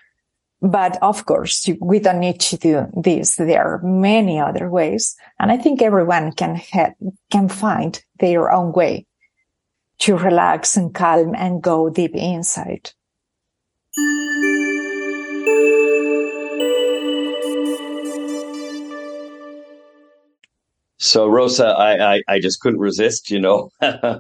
But 0.66 0.98
of 1.04 1.28
course, 1.28 1.70
we 1.80 2.00
don't 2.00 2.20
need 2.20 2.40
to 2.40 2.58
do 2.58 2.88
this. 2.98 3.36
There 3.36 3.64
are 3.64 3.82
many 3.84 4.40
other 4.40 4.68
ways. 4.68 5.16
And 5.40 5.52
I 5.52 5.58
think 5.58 5.80
everyone 5.80 6.32
can 6.32 6.60
can 7.32 7.50
find 7.50 8.04
their 8.20 8.52
own 8.52 8.72
way 8.74 9.06
to 10.00 10.18
relax 10.18 10.76
and 10.76 10.92
calm 10.92 11.36
and 11.36 11.62
go 11.62 11.92
deep 11.92 12.16
inside. 12.16 12.90
So 20.98 21.28
Rosa, 21.28 21.68
I, 21.68 22.16
I, 22.16 22.22
I 22.28 22.40
just 22.40 22.60
couldn't 22.62 22.80
resist, 22.80 23.30
you 23.30 23.40
know. 23.40 23.70
uh, 23.82 24.18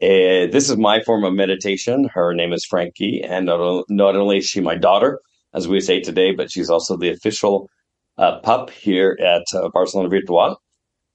this 0.00 0.70
is 0.70 0.78
my 0.78 1.02
form 1.02 1.24
of 1.24 1.34
meditation. 1.34 2.08
Her 2.14 2.32
name 2.32 2.54
is 2.54 2.64
Frankie, 2.64 3.22
and 3.22 3.44
not, 3.44 3.84
not 3.90 4.16
only 4.16 4.38
is 4.38 4.46
she 4.46 4.62
my 4.62 4.76
daughter, 4.76 5.20
as 5.54 5.68
we 5.68 5.80
say 5.80 6.00
today, 6.00 6.32
but 6.32 6.50
she's 6.50 6.70
also 6.70 6.96
the 6.96 7.10
official 7.10 7.70
uh, 8.18 8.40
pup 8.40 8.70
here 8.70 9.16
at 9.20 9.42
uh, 9.54 9.68
Barcelona 9.70 10.08
Virtual 10.08 10.60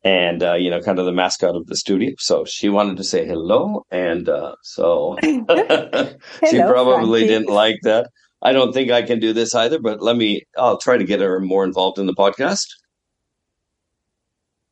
and, 0.03 0.41
uh, 0.41 0.53
you 0.53 0.69
know, 0.69 0.81
kind 0.81 0.99
of 0.99 1.05
the 1.05 1.11
mascot 1.11 1.55
of 1.55 1.67
the 1.67 1.75
studio. 1.75 2.13
So 2.17 2.45
she 2.45 2.69
wanted 2.69 2.97
to 2.97 3.03
say 3.03 3.25
hello. 3.25 3.85
And 3.91 4.29
uh, 4.29 4.55
so 4.63 5.17
hello, 5.21 6.13
she 6.49 6.61
probably 6.61 7.21
Frankie. 7.21 7.27
didn't 7.27 7.53
like 7.53 7.77
that. 7.83 8.09
I 8.41 8.53
don't 8.53 8.71
think 8.71 8.89
I 8.89 9.01
can 9.01 9.19
do 9.19 9.33
this 9.33 9.53
either, 9.53 9.79
but 9.79 10.01
let 10.01 10.15
me, 10.15 10.43
I'll 10.57 10.77
try 10.77 10.97
to 10.97 11.03
get 11.03 11.19
her 11.19 11.39
more 11.41 11.65
involved 11.65 11.99
in 11.99 12.05
the 12.05 12.13
podcast. 12.13 12.67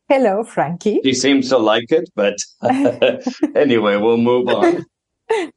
Hello, 0.08 0.41
Frankie. 0.45 1.01
She 1.03 1.13
seems 1.13 1.49
to 1.49 1.58
like 1.58 1.91
it, 1.91 2.10
but 2.15 2.38
anyway, 3.56 3.97
we'll 3.97 4.15
move 4.15 4.47
on. 4.47 4.86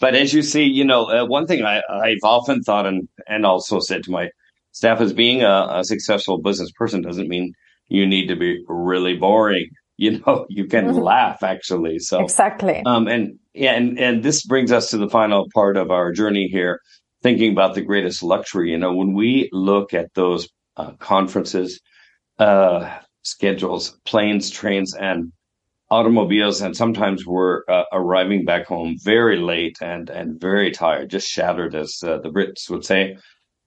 But 0.00 0.14
as 0.14 0.32
you 0.32 0.42
see, 0.42 0.64
you 0.64 0.84
know, 0.84 1.04
uh, 1.04 1.26
one 1.26 1.46
thing 1.46 1.62
I, 1.62 1.82
I've 1.88 2.24
often 2.24 2.62
thought 2.62 2.86
and, 2.86 3.06
and 3.28 3.44
also 3.44 3.80
said 3.80 4.02
to 4.04 4.10
my 4.10 4.30
staff 4.72 5.00
is 5.00 5.12
being 5.12 5.42
a, 5.42 5.68
a 5.70 5.84
successful 5.84 6.38
business 6.38 6.72
person 6.72 7.02
doesn't 7.02 7.28
mean 7.28 7.52
you 7.88 8.06
need 8.06 8.28
to 8.28 8.36
be 8.36 8.64
really 8.66 9.16
boring. 9.16 9.68
You 10.00 10.18
know, 10.20 10.46
you 10.48 10.64
can 10.64 10.86
mm-hmm. 10.86 10.98
laugh 10.98 11.42
actually. 11.42 11.98
So 11.98 12.22
exactly. 12.22 12.82
Um, 12.86 13.06
and 13.06 13.38
yeah, 13.52 13.72
and, 13.72 13.98
and 13.98 14.22
this 14.22 14.46
brings 14.46 14.72
us 14.72 14.88
to 14.92 14.96
the 14.96 15.10
final 15.10 15.46
part 15.52 15.76
of 15.76 15.90
our 15.90 16.10
journey 16.10 16.48
here, 16.50 16.80
thinking 17.22 17.52
about 17.52 17.74
the 17.74 17.82
greatest 17.82 18.22
luxury. 18.22 18.70
You 18.70 18.78
know, 18.78 18.94
when 18.94 19.12
we 19.12 19.50
look 19.52 19.92
at 19.92 20.14
those 20.14 20.48
uh, 20.78 20.92
conferences, 20.92 21.82
uh, 22.38 22.98
schedules, 23.24 24.00
planes, 24.06 24.48
trains, 24.48 24.94
and 24.94 25.32
automobiles, 25.90 26.60
and 26.60 26.76
sometimes 26.76 27.26
we're 27.26 27.62
uh, 27.68 27.84
arriving 27.92 28.44
back 28.44 28.66
home 28.66 28.96
very 29.02 29.38
late 29.38 29.78
and 29.80 30.08
and 30.10 30.40
very 30.40 30.70
tired, 30.70 31.10
just 31.10 31.28
shattered, 31.28 31.74
as 31.74 32.02
uh, 32.02 32.18
the 32.18 32.30
Brits 32.30 32.70
would 32.70 32.84
say. 32.84 33.16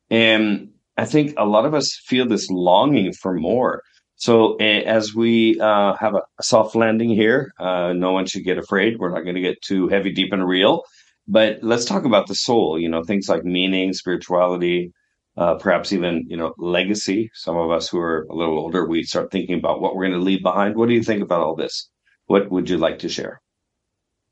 And 0.10 0.70
I 0.98 1.06
think 1.06 1.34
a 1.38 1.46
lot 1.46 1.66
of 1.66 1.74
us 1.74 2.00
feel 2.06 2.28
this 2.28 2.50
longing 2.50 3.14
for 3.14 3.34
more. 3.34 3.84
So 4.16 4.56
as 4.56 5.14
we 5.16 5.60
uh, 5.60 5.96
have 6.00 6.14
a, 6.16 6.22
a, 6.40 6.44
soft 6.44 6.76
landing 6.76 7.10
here, 7.10 7.52
uh, 7.60 7.94
no 7.94 8.12
one 8.12 8.26
should 8.26 8.46
get 8.46 8.58
afraid. 8.58 9.00
We're 9.00 9.10
not 9.10 9.24
going 9.24 9.36
to 9.36 9.42
get 9.42 9.62
too 9.62 9.88
heavy, 9.90 10.12
deep, 10.14 10.32
and 10.32 10.48
real. 10.48 10.84
But 11.28 11.60
let's 11.62 11.86
talk 11.86 12.06
about 12.06 12.28
the 12.28 12.36
soul. 12.36 12.80
You 12.80 12.90
know, 12.90 13.04
things 13.04 13.28
like 13.28 13.44
meaning, 13.44 13.92
spirituality, 13.94 14.94
uh, 15.36 15.56
perhaps 15.56 15.92
even 15.92 16.26
you 16.28 16.38
know 16.38 16.54
legacy. 16.58 17.32
Some 17.34 17.58
of 17.58 17.72
us 17.72 17.90
who 17.90 18.00
are 18.00 18.26
a 18.30 18.36
little 18.36 18.60
older, 18.60 18.88
we 18.88 19.04
start 19.04 19.32
thinking 19.32 19.58
about 19.58 19.82
what 19.82 19.96
we're 19.96 20.08
going 20.08 20.20
to 20.20 20.26
leave 20.26 20.44
behind. 20.44 20.76
What 20.76 20.90
do 20.90 20.96
you 20.96 21.04
think 21.04 21.22
about 21.22 21.42
all 21.42 21.56
this? 21.56 21.90
What 22.28 22.52
would 22.52 22.70
you 22.70 22.78
like 22.78 23.00
to 23.00 23.10
share? 23.10 23.42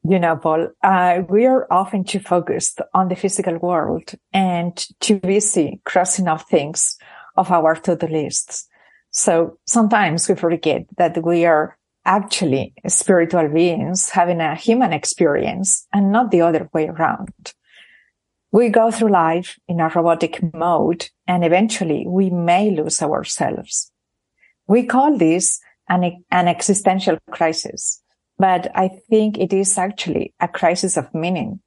You 0.03 0.17
know, 0.17 0.35
Paul, 0.35 0.69
uh, 0.83 1.21
we 1.29 1.45
are 1.45 1.67
often 1.69 2.03
too 2.03 2.19
focused 2.19 2.81
on 2.93 3.07
the 3.07 3.15
physical 3.15 3.57
world 3.57 4.13
and 4.33 4.75
too 4.99 5.19
busy 5.19 5.79
crossing 5.85 6.27
off 6.27 6.49
things 6.49 6.97
of 7.37 7.51
our 7.51 7.75
to-do 7.75 8.07
lists. 8.07 8.67
So 9.11 9.57
sometimes 9.67 10.27
we 10.27 10.35
forget 10.35 10.85
that 10.97 11.23
we 11.23 11.45
are 11.45 11.77
actually 12.03 12.73
spiritual 12.87 13.47
beings 13.49 14.09
having 14.09 14.41
a 14.41 14.55
human 14.55 14.91
experience 14.91 15.87
and 15.93 16.11
not 16.11 16.31
the 16.31 16.41
other 16.41 16.67
way 16.73 16.87
around. 16.87 17.53
We 18.51 18.69
go 18.69 18.89
through 18.89 19.11
life 19.11 19.59
in 19.67 19.79
a 19.79 19.89
robotic 19.89 20.41
mode 20.53 21.09
and 21.27 21.45
eventually 21.45 22.05
we 22.07 22.29
may 22.29 22.71
lose 22.71 23.01
ourselves. 23.01 23.91
We 24.67 24.83
call 24.83 25.17
this 25.17 25.61
an, 25.91 26.23
an 26.31 26.47
existential 26.47 27.17
crisis, 27.29 28.01
but 28.39 28.71
I 28.73 28.87
think 29.09 29.37
it 29.37 29.53
is 29.53 29.77
actually 29.77 30.33
a 30.39 30.47
crisis 30.47 30.97
of 30.97 31.13
meaning. 31.13 31.59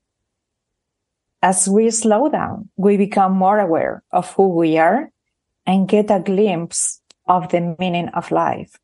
As 1.42 1.68
we 1.68 1.90
slow 1.90 2.30
down, 2.30 2.70
we 2.76 2.96
become 2.96 3.32
more 3.32 3.60
aware 3.60 4.02
of 4.12 4.32
who 4.32 4.48
we 4.48 4.78
are 4.78 5.10
and 5.66 5.88
get 5.88 6.10
a 6.10 6.20
glimpse 6.20 7.02
of 7.28 7.50
the 7.50 7.76
meaning 7.78 8.08
of 8.08 8.30
life. 8.30 8.78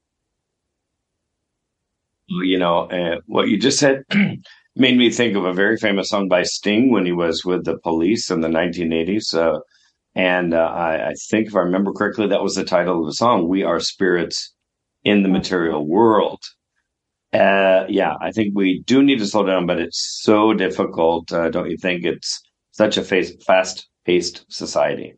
You 2.29 2.59
know, 2.59 2.83
uh, 2.90 3.20
what 3.26 3.48
you 3.48 3.59
just 3.59 3.79
said 3.79 4.05
made 4.76 4.96
me 4.96 5.11
think 5.11 5.37
of 5.37 5.44
a 5.44 5.55
very 5.55 5.79
famous 5.79 6.11
song 6.11 6.29
by 6.29 6.42
Sting 6.42 6.92
when 6.92 7.07
he 7.07 7.12
was 7.12 7.44
with 7.46 7.64
the 7.64 7.79
police 7.79 8.31
in 8.31 8.42
the 8.42 8.48
1980s. 8.48 9.35
Uh, 9.35 9.61
and 10.14 10.53
uh, 10.53 10.59
I, 10.59 11.09
I, 11.09 11.14
think, 11.14 11.48
if 11.48 11.57
I 11.57 11.61
remember 11.61 11.92
correctly, 11.92 12.29
that 12.29 12.42
was 12.42 12.57
the 12.57 12.64
title 12.64 13.00
of 13.00 13.07
the 13.07 13.14
song, 13.14 13.48
We 13.48 13.62
Are 13.62 13.81
Spirits 13.81 14.53
in 15.04 15.22
the 15.22 15.28
material 15.28 15.86
world. 15.86 16.42
Uh, 17.32 17.84
yeah, 17.88 18.14
I 18.20 18.32
think 18.32 18.54
we 18.56 18.82
do 18.86 19.02
need 19.02 19.20
to 19.20 19.26
slow 19.26 19.46
down, 19.46 19.66
but 19.66 19.78
it's 19.78 20.20
so 20.22 20.52
difficult, 20.52 21.32
uh, 21.32 21.48
don't 21.48 21.70
you 21.70 21.76
think? 21.76 22.04
It's 22.04 22.42
such 22.72 22.96
a 22.96 23.02
fast 23.02 23.88
paced 24.04 24.44
society. 24.48 25.14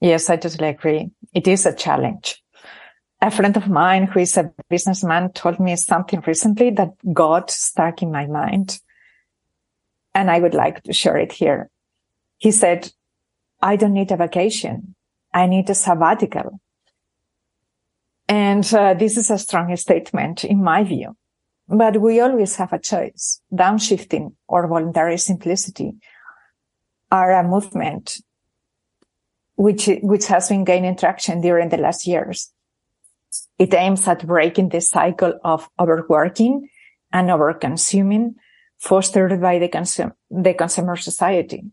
Yes, 0.00 0.30
I 0.30 0.36
totally 0.36 0.68
agree. 0.68 1.10
It 1.34 1.46
is 1.48 1.66
a 1.66 1.74
challenge. 1.74 2.42
A 3.20 3.30
friend 3.30 3.56
of 3.56 3.68
mine 3.68 4.04
who 4.04 4.20
is 4.20 4.36
a 4.36 4.52
businessman 4.70 5.32
told 5.32 5.58
me 5.58 5.74
something 5.74 6.22
recently 6.26 6.70
that 6.70 6.92
got 7.12 7.50
stuck 7.50 8.00
in 8.00 8.12
my 8.12 8.26
mind. 8.26 8.78
And 10.14 10.30
I 10.30 10.38
would 10.38 10.54
like 10.54 10.84
to 10.84 10.92
share 10.92 11.16
it 11.16 11.32
here. 11.32 11.68
He 12.38 12.52
said, 12.52 12.92
I 13.60 13.74
don't 13.74 13.92
need 13.92 14.12
a 14.12 14.16
vacation. 14.16 14.94
I 15.34 15.46
need 15.46 15.68
a 15.68 15.74
sabbatical. 15.74 16.60
And 18.28 18.72
uh, 18.74 18.94
this 18.94 19.16
is 19.16 19.30
a 19.30 19.38
strong 19.38 19.74
statement 19.76 20.44
in 20.44 20.62
my 20.62 20.84
view. 20.84 21.16
But 21.68 22.00
we 22.00 22.20
always 22.20 22.56
have 22.56 22.72
a 22.72 22.78
choice. 22.78 23.40
Downshifting 23.52 24.34
or 24.46 24.68
voluntary 24.68 25.18
simplicity 25.18 25.94
are 27.10 27.32
a 27.32 27.42
movement 27.42 28.18
which, 29.56 29.88
which 30.02 30.26
has 30.26 30.48
been 30.48 30.64
gaining 30.64 30.96
traction 30.96 31.40
during 31.40 31.68
the 31.68 31.78
last 31.78 32.06
years. 32.06 32.52
It 33.58 33.74
aims 33.74 34.06
at 34.06 34.26
breaking 34.26 34.68
the 34.68 34.80
cycle 34.80 35.38
of 35.42 35.68
overworking 35.80 36.68
and 37.12 37.28
overconsuming 37.28 38.34
fostered 38.78 39.40
by 39.40 39.58
the, 39.58 39.68
consum- 39.68 40.12
the 40.30 40.54
consumer 40.54 40.96
society. 40.96 41.64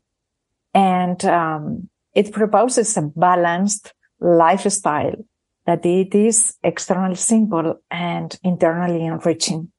And 0.73 1.23
um, 1.25 1.89
it 2.13 2.33
proposes 2.33 2.97
a 2.97 3.03
balanced 3.03 3.93
lifestyle 4.19 5.15
that 5.65 5.85
it 5.85 6.13
is 6.13 6.57
externally 6.63 7.15
simple 7.15 7.81
and 7.89 8.37
internally 8.43 9.05
enriching. 9.05 9.71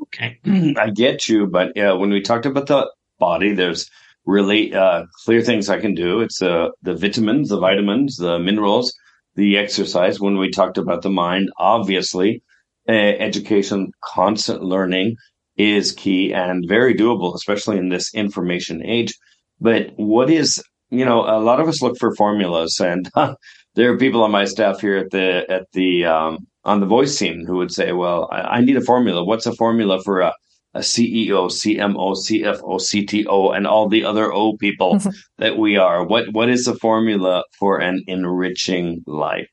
Okay, 0.00 0.38
I 0.76 0.90
get 0.90 1.28
you, 1.28 1.46
but 1.46 1.76
uh, 1.78 1.96
when 1.96 2.10
we 2.10 2.20
talked 2.20 2.46
about 2.46 2.66
the 2.66 2.90
body, 3.18 3.54
there's 3.54 3.88
really 4.24 4.74
uh, 4.74 5.04
clear 5.24 5.40
things 5.40 5.68
I 5.68 5.80
can 5.80 5.94
do. 5.94 6.20
It's 6.20 6.42
uh, 6.42 6.68
the 6.82 6.94
vitamins, 6.94 7.48
the 7.48 7.58
vitamins, 7.58 8.16
the 8.16 8.38
minerals, 8.38 8.94
the 9.36 9.56
exercise. 9.56 10.20
When 10.20 10.36
we 10.36 10.50
talked 10.50 10.78
about 10.78 11.02
the 11.02 11.10
mind, 11.10 11.50
obviously, 11.58 12.42
education, 12.88 13.92
constant 14.04 14.62
learning 14.62 15.16
is 15.56 15.92
key 15.92 16.32
and 16.34 16.68
very 16.68 16.94
doable, 16.94 17.34
especially 17.34 17.78
in 17.78 17.88
this 17.88 18.14
information 18.14 18.84
age. 18.84 19.14
But 19.60 19.92
what 19.96 20.30
is, 20.30 20.62
you 20.90 21.04
know, 21.04 21.22
a 21.22 21.40
lot 21.40 21.60
of 21.60 21.68
us 21.68 21.80
look 21.80 21.96
for 21.98 22.14
formulas, 22.14 22.78
and 22.80 23.10
there 23.76 23.92
are 23.92 23.98
people 23.98 24.22
on 24.24 24.30
my 24.30 24.44
staff 24.44 24.80
here 24.80 24.96
at 24.96 25.10
the 25.10 25.44
at 25.48 25.66
the 25.72 26.06
um, 26.06 26.46
on 26.64 26.80
the 26.80 26.86
voice 26.86 27.16
team 27.16 27.44
who 27.46 27.58
would 27.58 27.70
say, 27.70 27.92
"Well, 27.92 28.28
I, 28.32 28.40
I 28.40 28.60
need 28.60 28.76
a 28.76 28.80
formula. 28.80 29.22
What's 29.22 29.46
a 29.46 29.54
formula 29.54 30.02
for 30.02 30.20
a 30.20 30.34
a 30.76 30.80
CEO, 30.80 31.48
CMO, 31.48 32.14
CFO, 32.14 32.78
CTO, 32.78 33.56
and 33.56 33.66
all 33.66 33.88
the 33.88 34.04
other 34.04 34.32
O 34.32 34.56
people 34.56 34.98
that 35.38 35.56
we 35.56 35.76
are. 35.76 36.04
What 36.04 36.32
what 36.32 36.48
is 36.48 36.64
the 36.64 36.74
formula 36.74 37.44
for 37.58 37.78
an 37.78 38.04
enriching 38.06 39.02
life? 39.06 39.48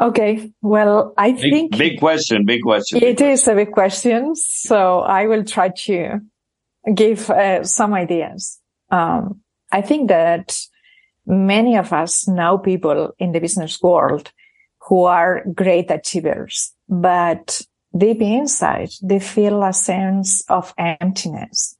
Okay, 0.00 0.50
well, 0.60 1.14
I 1.16 1.32
big, 1.32 1.40
think 1.40 1.78
big 1.78 1.98
question, 1.98 2.44
big 2.44 2.62
question. 2.62 2.98
It 2.98 3.18
big 3.18 3.32
is 3.32 3.46
a 3.46 3.54
big 3.54 3.72
question, 3.72 4.34
so 4.34 5.00
I 5.00 5.26
will 5.26 5.44
try 5.44 5.68
to 5.86 6.20
give 6.94 7.30
uh, 7.30 7.64
some 7.64 7.94
ideas. 7.94 8.60
Um, 8.90 9.40
I 9.70 9.82
think 9.82 10.08
that 10.08 10.58
many 11.26 11.76
of 11.76 11.92
us 11.92 12.28
know 12.28 12.58
people 12.58 13.14
in 13.18 13.32
the 13.32 13.40
business 13.40 13.80
world 13.82 14.32
who 14.88 15.04
are 15.04 15.44
great 15.54 15.90
achievers, 15.90 16.72
but 16.88 17.62
deep 17.96 18.20
inside, 18.20 18.90
they 19.02 19.18
feel 19.18 19.62
a 19.62 19.72
sense 19.72 20.42
of 20.48 20.74
emptiness. 20.76 21.76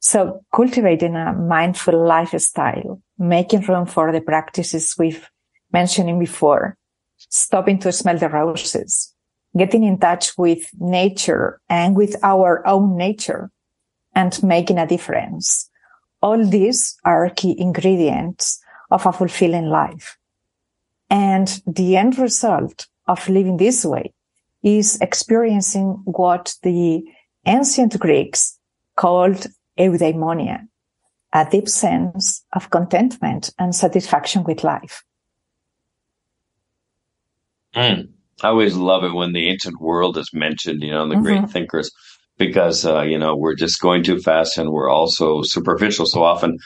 So 0.00 0.40
cultivating 0.54 1.14
a 1.14 1.32
mindful 1.34 2.06
lifestyle, 2.06 3.02
making 3.18 3.62
room 3.62 3.86
for 3.86 4.12
the 4.12 4.22
practices 4.22 4.96
we've 4.98 5.30
mentioned 5.72 6.18
before, 6.18 6.76
stopping 7.16 7.78
to 7.80 7.92
smell 7.92 8.18
the 8.18 8.28
roses, 8.28 9.14
getting 9.56 9.84
in 9.84 9.98
touch 9.98 10.36
with 10.38 10.68
nature 10.78 11.60
and 11.68 11.94
with 11.94 12.16
our 12.22 12.66
own 12.66 12.96
nature 12.96 13.50
and 14.14 14.42
making 14.42 14.78
a 14.78 14.86
difference. 14.86 15.69
All 16.22 16.44
these 16.44 16.98
are 17.04 17.30
key 17.30 17.54
ingredients 17.58 18.60
of 18.90 19.06
a 19.06 19.12
fulfilling 19.12 19.66
life. 19.66 20.18
And 21.08 21.60
the 21.66 21.96
end 21.96 22.18
result 22.18 22.86
of 23.06 23.28
living 23.28 23.56
this 23.56 23.84
way 23.84 24.12
is 24.62 25.00
experiencing 25.00 26.02
what 26.04 26.54
the 26.62 27.02
ancient 27.46 27.98
Greeks 27.98 28.58
called 28.96 29.46
eudaimonia, 29.78 30.68
a 31.32 31.46
deep 31.50 31.68
sense 31.68 32.44
of 32.52 32.70
contentment 32.70 33.50
and 33.58 33.74
satisfaction 33.74 34.44
with 34.44 34.62
life. 34.62 35.02
Mm. 37.74 38.08
I 38.42 38.48
always 38.48 38.74
love 38.74 39.04
it 39.04 39.12
when 39.12 39.32
the 39.32 39.48
ancient 39.48 39.80
world 39.80 40.16
is 40.16 40.30
mentioned, 40.32 40.82
you 40.82 40.90
know, 40.90 41.06
the 41.08 41.14
mm-hmm. 41.14 41.24
great 41.24 41.50
thinkers, 41.50 41.90
because, 42.40 42.86
uh, 42.86 43.02
you 43.02 43.18
know, 43.18 43.36
we're 43.36 43.54
just 43.54 43.80
going 43.80 44.02
too 44.02 44.18
fast 44.18 44.56
and 44.56 44.70
we're 44.72 44.88
also 44.88 45.42
superficial 45.42 46.06
so 46.06 46.24
often. 46.24 46.56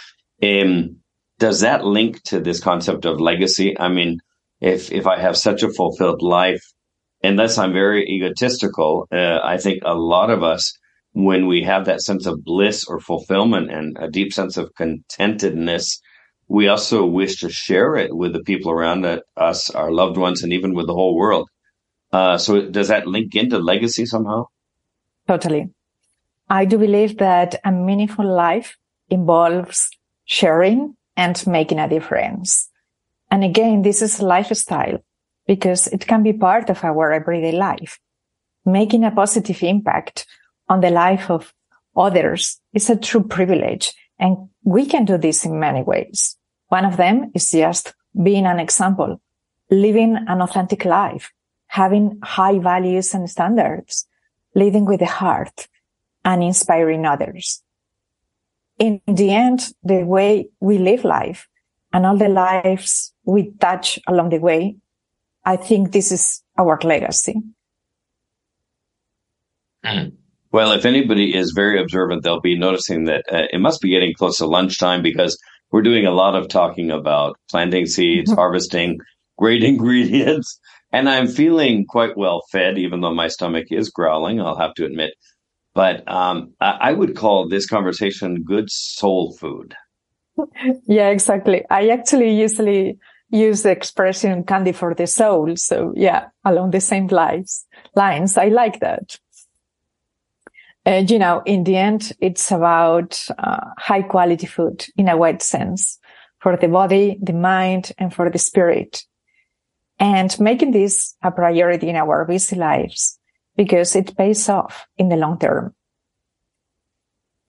Um, 0.41 1.01
does 1.41 1.61
that 1.61 1.85
link 1.85 2.23
to 2.31 2.39
this 2.39 2.61
concept 2.61 3.05
of 3.05 3.21
legacy? 3.21 3.77
I 3.79 3.89
mean, 3.89 4.21
if, 4.61 4.93
if 4.93 5.07
I 5.07 5.19
have 5.19 5.37
such 5.37 5.65
a 5.65 5.73
fulfilled 5.73 6.23
life, 6.23 6.63
unless 7.25 7.59
I'm 7.59 7.73
very 7.73 8.07
egotistical, 8.09 9.09
uh, 9.13 9.41
I 9.43 9.59
think 9.59 9.83
a 9.85 9.97
lot 9.97 10.31
of 10.31 10.45
us, 10.45 10.73
when 11.13 11.49
we 11.49 11.65
have 11.65 11.87
that 11.87 12.03
sense 12.03 12.25
of 12.25 12.45
bliss 12.45 12.85
or 12.87 13.01
fulfillment 13.01 13.73
and 13.73 13.97
a 13.99 14.09
deep 14.09 14.33
sense 14.33 14.57
of 14.57 14.71
contentedness, 14.79 15.99
we 16.47 16.69
also 16.69 17.05
wish 17.05 17.41
to 17.41 17.51
share 17.51 17.97
it 17.97 18.15
with 18.15 18.33
the 18.33 18.45
people 18.45 18.71
around 18.71 19.05
us, 19.37 19.71
our 19.71 19.91
loved 19.91 20.19
ones, 20.19 20.45
and 20.45 20.53
even 20.53 20.73
with 20.73 20.87
the 20.87 20.95
whole 20.95 21.17
world. 21.17 21.49
Uh, 22.13 22.39
so, 22.39 22.71
does 22.71 22.89
that 22.89 23.09
link 23.09 23.35
into 23.35 23.59
legacy 23.59 24.07
somehow? 24.07 24.45
Totally. 25.27 25.71
I 26.49 26.65
do 26.65 26.79
believe 26.79 27.19
that 27.19 27.61
a 27.65 27.73
meaningful 27.73 28.27
life 28.27 28.77
involves 29.09 29.91
sharing 30.25 30.97
and 31.17 31.47
making 31.47 31.79
a 31.79 31.89
difference. 31.89 32.69
And 33.31 33.45
again, 33.45 33.83
this 33.83 34.03
is 34.03 34.21
lifestyle 34.21 34.99
because 35.47 35.87
it 35.89 36.07
can 36.07 36.23
be 36.23 36.33
part 36.33 36.71
of 36.71 36.85
our 36.85 37.13
everyday 37.13 37.53
life. 37.53 37.99
Making 38.65 39.05
a 39.05 39.11
positive 39.11 39.63
impact 39.63 40.27
on 40.69 40.81
the 40.81 40.91
life 40.91 41.31
of 41.31 41.53
others 41.97 42.61
is 42.73 42.91
a 42.91 42.97
true 42.97 43.23
privilege 43.23 43.93
and 44.19 44.49
we 44.63 44.87
can 44.87 45.05
do 45.05 45.19
this 45.19 45.45
in 45.45 45.59
many 45.59 45.83
ways. 45.83 46.37
One 46.69 46.85
of 46.85 46.97
them 46.97 47.31
is 47.35 47.51
just 47.51 47.95
being 48.23 48.47
an 48.47 48.59
example, 48.59 49.21
living 49.71 50.17
an 50.17 50.41
authentic 50.41 50.85
life, 50.85 51.33
having 51.67 52.19
high 52.23 52.59
values 52.59 53.15
and 53.15 53.29
standards, 53.29 54.07
leading 54.55 54.85
with 54.85 55.01
the 55.01 55.07
heart 55.07 55.69
and 56.25 56.43
inspiring 56.43 57.07
others. 57.07 57.63
In 58.79 59.01
the 59.07 59.31
end, 59.31 59.73
the 59.83 60.05
way 60.05 60.49
we 60.61 60.79
live 60.79 61.05
life 61.05 61.49
and 61.93 62.07
all 62.07 62.17
the 62.17 62.29
lives 62.29 63.13
we 63.25 63.53
touch 63.61 63.99
along 64.07 64.31
the 64.31 64.39
way 64.39 64.77
I 65.45 65.57
think 65.57 65.93
this 65.93 66.11
is 66.11 66.43
our 66.59 66.79
legacy. 66.83 67.35
Hmm. 69.85 70.09
Well, 70.53 70.73
if 70.73 70.87
anybody 70.87 71.35
is 71.35 71.51
very 71.51 71.81
observant, 71.81 72.23
they'll 72.23 72.41
be 72.41 72.57
noticing 72.57 73.05
that 73.05 73.25
uh, 73.31 73.43
it 73.53 73.61
must 73.61 73.81
be 73.81 73.91
getting 73.91 74.15
close 74.15 74.39
to 74.39 74.47
lunchtime 74.47 75.03
because 75.03 75.39
we're 75.71 75.83
doing 75.83 76.07
a 76.07 76.13
lot 76.13 76.37
of 76.37 76.49
talking 76.49 76.91
about 76.91 77.37
planting 77.51 77.87
seeds, 77.87 78.31
mm-hmm. 78.31 78.39
harvesting 78.39 78.99
great 79.37 79.65
ingredients, 79.73 80.59
and 80.95 81.09
I'm 81.09 81.27
feeling 81.27 81.87
quite 81.87 82.17
well 82.17 82.43
fed, 82.53 82.79
even 82.79 83.01
though 83.01 83.13
my 83.13 83.27
stomach 83.27 83.67
is 83.71 83.91
growling, 83.91 84.41
I'll 84.41 84.57
have 84.57 84.75
to 84.75 84.85
admit. 84.85 85.15
But 85.75 86.09
um, 86.09 86.55
I-, 86.61 86.93
would 86.93 87.17
call 87.17 87.49
this 87.49 87.67
conversation 87.67 88.45
good 88.45 88.71
soul 88.71 89.37
food. 89.37 89.75
Yeah, 90.87 91.09
exactly. 91.09 91.65
I 91.71 91.89
actually 91.89 92.31
usually 92.39 92.99
use 93.31 93.63
the 93.63 93.71
expression 93.71 94.45
candy 94.45 94.73
for 94.73 94.95
the 94.95 95.07
soul. 95.07 95.57
So 95.57 95.93
yeah, 95.97 96.27
along 96.45 96.71
the 96.71 96.81
same 96.81 97.07
lines, 97.07 97.67
lines. 97.95 98.37
I 98.37 98.49
like 98.49 98.81
that. 98.81 99.19
And 100.85 101.11
you 101.11 101.19
know, 101.19 101.43
in 101.47 101.65
the 101.65 101.77
end, 101.77 102.13
it's 102.21 102.51
about 102.51 103.25
uh, 103.39 103.61
high 103.79 104.03
quality 104.03 104.47
food 104.47 104.87
in 104.97 105.09
a 105.09 105.17
wide 105.17 105.43
sense 105.43 105.99
for 106.41 106.57
the 106.57 106.69
body, 106.69 107.17
the 107.23 107.33
mind, 107.33 107.93
and 107.97 108.13
for 108.13 108.29
the 108.29 108.39
spirit. 108.39 109.05
And 109.99 110.39
making 110.41 110.73
this 110.73 111.15
a 111.23 111.31
priority 111.31 111.89
in 111.89 111.97
our 111.97 112.25
busy 112.25 112.57
lives 112.57 113.19
because 113.57 113.95
it 113.95 114.17
pays 114.17 114.49
off 114.49 114.87
in 114.97 115.09
the 115.09 115.17
long 115.17 115.39
term. 115.39 115.75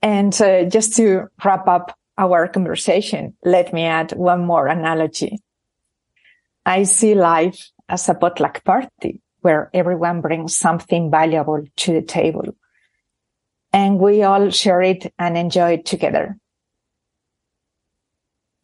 And 0.01 0.39
uh, 0.39 0.65
just 0.65 0.95
to 0.97 1.27
wrap 1.43 1.67
up 1.67 1.97
our 2.17 2.47
conversation, 2.47 3.35
let 3.43 3.73
me 3.73 3.85
add 3.85 4.11
one 4.11 4.45
more 4.45 4.67
analogy. 4.67 5.39
I 6.65 6.83
see 6.83 7.15
life 7.15 7.71
as 7.89 8.07
a 8.07 8.13
potluck 8.13 8.63
party 8.63 9.21
where 9.41 9.69
everyone 9.73 10.21
brings 10.21 10.55
something 10.55 11.11
valuable 11.11 11.63
to 11.77 11.93
the 11.93 12.01
table 12.01 12.55
and 13.75 13.99
we 13.99 14.23
all 14.23 14.49
share 14.51 14.81
it 14.81 15.13
and 15.19 15.37
enjoy 15.37 15.73
it 15.73 15.85
together. 15.85 16.37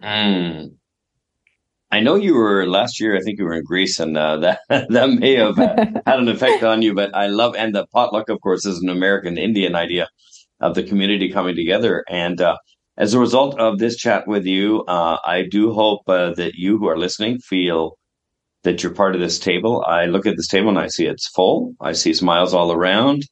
Mm. 0.02 0.76
I 1.92 2.00
know 2.00 2.16
you 2.16 2.36
were 2.36 2.66
last 2.66 3.00
year. 3.02 3.18
I 3.18 3.22
think 3.22 3.38
you 3.38 3.46
were 3.46 3.54
in 3.54 3.64
Greece, 3.64 4.00
and 4.00 4.18
uh, 4.18 4.38
that 4.38 4.60
that 4.70 5.10
may 5.10 5.36
have 5.36 5.60
uh, 5.60 5.86
had 6.06 6.20
an 6.20 6.30
effect 6.30 6.64
on 6.64 6.82
you. 6.82 6.94
But 6.94 7.14
I 7.16 7.28
love 7.28 7.56
and 7.56 7.76
the 7.76 7.86
potluck, 7.88 8.30
of 8.30 8.40
course, 8.42 8.66
is 8.66 8.82
an 8.82 8.90
American 8.90 9.38
Indian 9.38 9.76
idea 9.76 10.08
of 10.62 10.76
the 10.76 10.84
community 10.84 11.32
coming 11.32 11.56
together. 11.56 12.06
And 12.08 12.40
uh, 12.40 12.58
as 12.98 13.14
a 13.14 13.20
result 13.20 13.60
of 13.60 13.80
this 13.80 13.98
chat 13.98 14.28
with 14.28 14.46
you, 14.46 14.84
uh, 14.88 15.18
I 15.26 15.44
do 15.50 15.74
hope 15.74 16.02
uh, 16.08 16.34
that 16.36 16.54
you 16.56 16.78
who 16.78 16.88
are 16.88 16.98
listening 16.98 17.40
feel 17.40 17.98
that 18.64 18.84
you're 18.84 18.94
part 18.94 19.16
of 19.16 19.22
this 19.22 19.40
table. 19.40 19.84
I 19.88 20.06
look 20.06 20.26
at 20.26 20.38
this 20.38 20.48
table 20.48 20.70
and 20.70 20.80
I 20.80 20.88
see 20.88 21.08
it's 21.08 21.28
full. 21.30 21.74
I 21.82 21.94
see 21.94 22.14
smiles 22.14 22.54
all 22.54 22.72
around. 22.72 23.24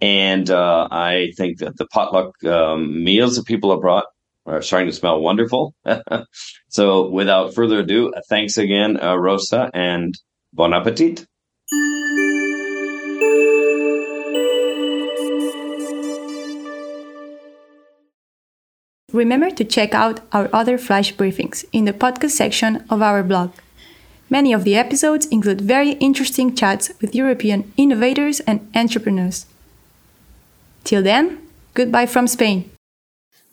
And 0.00 0.50
uh, 0.50 0.88
I 0.90 1.32
think 1.36 1.58
that 1.58 1.76
the 1.76 1.86
potluck 1.86 2.42
um, 2.44 3.04
meals 3.04 3.36
that 3.36 3.44
people 3.44 3.70
have 3.70 3.80
brought 3.82 4.06
are 4.46 4.62
starting 4.62 4.88
to 4.88 4.96
smell 4.96 5.20
wonderful. 5.20 5.74
so, 6.68 7.08
without 7.08 7.54
further 7.54 7.80
ado, 7.80 8.12
thanks 8.28 8.58
again, 8.58 9.02
uh, 9.02 9.16
Rosa, 9.16 9.70
and 9.72 10.14
bon 10.52 10.74
appetit. 10.74 11.26
Remember 19.12 19.50
to 19.50 19.64
check 19.64 19.94
out 19.94 20.20
our 20.32 20.48
other 20.54 20.78
flash 20.78 21.14
briefings 21.14 21.66
in 21.70 21.84
the 21.84 21.92
podcast 21.92 22.30
section 22.30 22.82
of 22.88 23.02
our 23.02 23.22
blog. 23.22 23.52
Many 24.30 24.54
of 24.54 24.64
the 24.64 24.74
episodes 24.74 25.26
include 25.26 25.60
very 25.60 25.92
interesting 26.00 26.56
chats 26.56 26.90
with 27.02 27.14
European 27.14 27.70
innovators 27.76 28.40
and 28.40 28.66
entrepreneurs. 28.74 29.44
Till 30.84 31.02
then, 31.02 31.46
goodbye 31.74 32.06
from 32.06 32.26
Spain. 32.26 32.71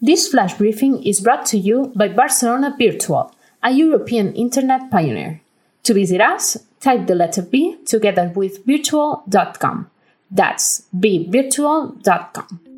This 0.01 0.29
flash 0.29 0.53
briefing 0.53 1.03
is 1.03 1.19
brought 1.19 1.45
to 1.47 1.57
you 1.57 1.91
by 1.93 2.07
Barcelona 2.07 2.73
Virtual, 2.79 3.35
a 3.62 3.71
European 3.71 4.33
internet 4.33 4.89
pioneer. 4.89 5.41
To 5.83 5.93
visit 5.93 6.21
us, 6.21 6.57
type 6.79 7.05
the 7.05 7.15
letter 7.15 7.41
B 7.41 7.77
together 7.85 8.31
with 8.33 8.65
virtual.com. 8.65 9.91
That's 10.31 10.83
bvirtual.com. 10.95 12.68